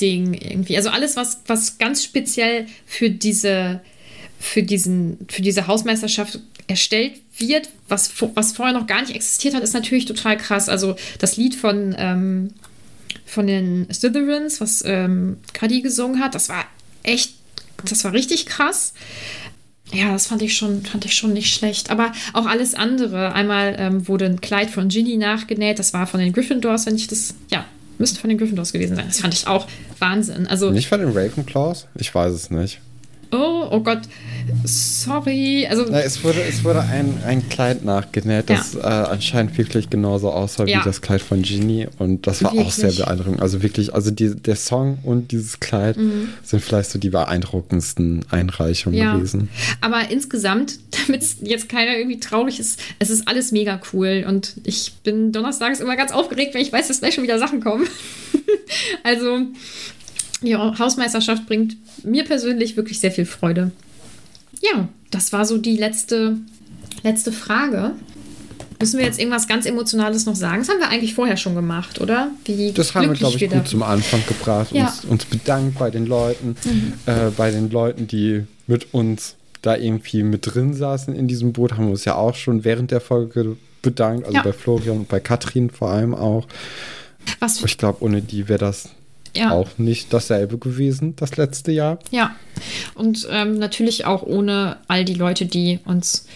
[0.01, 0.77] Ding irgendwie.
[0.77, 3.81] Also alles, was, was ganz speziell für diese,
[4.39, 9.63] für diesen, für diese Hausmeisterschaft erstellt wird, was, was vorher noch gar nicht existiert hat,
[9.63, 10.69] ist natürlich total krass.
[10.69, 12.51] Also das Lied von, ähm,
[13.27, 16.65] von den Slytherins, was ähm, Cuddy gesungen hat, das war
[17.03, 17.35] echt,
[17.85, 18.93] das war richtig krass.
[19.93, 21.91] Ja, das fand ich schon, fand ich schon nicht schlecht.
[21.91, 23.33] Aber auch alles andere.
[23.33, 25.79] Einmal ähm, wurde ein Kleid von Ginny nachgenäht.
[25.79, 27.35] Das war von den Gryffindors, wenn ich das.
[27.51, 27.65] Ja,
[27.97, 29.07] müsste von den Gryffindors gewesen sein.
[29.09, 29.67] Das fand ich auch
[29.99, 30.47] Wahnsinn.
[30.47, 31.87] Also, Nicht von den Ravenclaws?
[31.95, 32.81] Ich weiß es nicht.
[33.33, 34.03] oh, oh Gott,
[34.65, 35.67] sorry.
[35.69, 40.31] Also, Na, es wurde, es wurde ein, ein Kleid nachgenäht, das äh, anscheinend wirklich genauso
[40.31, 40.81] aussah Ja.
[40.81, 41.87] wie das Kleid von Genie.
[41.99, 43.05] Und das war auch sehr Wirklich.
[43.05, 43.41] beeindruckend.
[43.43, 45.97] Also wirklich, also die, der Song und dieses Kleid
[46.43, 49.05] sind vielleicht so die beeindruckendsten Einreichungen Mhm.
[49.05, 49.15] Ja.
[49.17, 49.49] gewesen.
[49.81, 54.25] Aber insgesamt, damit jetzt keiner irgendwie traurig ist, es ist alles mega cool.
[54.27, 57.61] Und ich bin donnerstags immer ganz aufgeregt, wenn ich weiß, dass gleich schon wieder Sachen
[57.61, 57.87] kommen.
[59.03, 59.41] also,
[60.43, 63.73] die Hausmeisterschaft bringt mir persönlich wirklich sehr viel Freude.
[64.63, 66.37] Ja, das war so die letzte,
[67.03, 67.93] letzte Frage.
[68.81, 70.61] Müssen wir jetzt irgendwas ganz Emotionales noch sagen?
[70.61, 72.31] Das haben wir eigentlich vorher schon gemacht, oder?
[72.45, 74.71] Wie Das haben wir, glaube ich, da- gut zum Anfang gebracht.
[74.73, 74.83] Ja.
[74.85, 74.89] Mhm.
[74.89, 76.57] Uns, uns bedankt bei den Leuten,
[77.07, 81.73] äh, bei den Leuten, die mit uns da irgendwie mit drin saßen in diesem Boot,
[81.73, 84.25] haben wir uns ja auch schon während der Folge bedankt.
[84.27, 84.43] Also Ja.
[84.43, 86.47] bei Florian und bei Katrin vor allem auch.
[87.41, 88.91] Was, Ich glaube, ohne die wäre das
[89.39, 89.51] ja.
[89.53, 91.99] auch nicht dasselbe gewesen, das letzte Jahr.
[92.11, 92.35] Ja,
[92.95, 96.27] und ähm, natürlich auch ohne all die Leute, die uns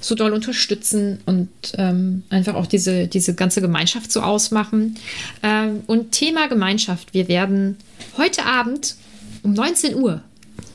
[0.00, 4.96] so doll unterstützen und ähm, einfach auch diese, diese ganze Gemeinschaft so ausmachen.
[5.42, 7.12] Ähm, und Thema Gemeinschaft.
[7.12, 7.76] Wir werden
[8.16, 8.96] heute Abend
[9.42, 10.22] um 19 Uhr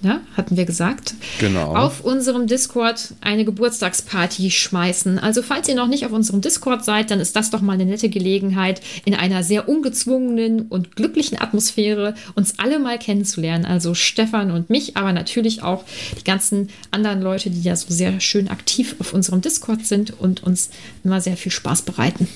[0.01, 1.75] ja, hatten wir gesagt, Genau.
[1.75, 5.19] auf unserem Discord eine Geburtstagsparty schmeißen.
[5.19, 7.85] Also falls ihr noch nicht auf unserem Discord seid, dann ist das doch mal eine
[7.85, 13.65] nette Gelegenheit, in einer sehr ungezwungenen und glücklichen Atmosphäre uns alle mal kennenzulernen.
[13.65, 15.83] Also Stefan und mich, aber natürlich auch
[16.19, 20.43] die ganzen anderen Leute, die ja so sehr schön aktiv auf unserem Discord sind und
[20.43, 20.69] uns
[21.03, 22.27] immer sehr viel Spaß bereiten.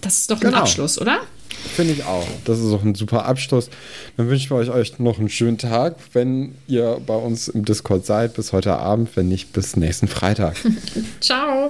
[0.00, 0.58] Das ist doch ein Genau.
[0.58, 1.20] Abschluss, oder?
[1.74, 2.26] Finde ich auch.
[2.44, 3.68] Das ist auch ein super Abschluss.
[4.16, 8.06] Dann wünschen wir euch, euch noch einen schönen Tag, wenn ihr bei uns im Discord
[8.06, 8.34] seid.
[8.34, 10.56] Bis heute Abend, wenn nicht bis nächsten Freitag.
[11.20, 11.68] Ciao.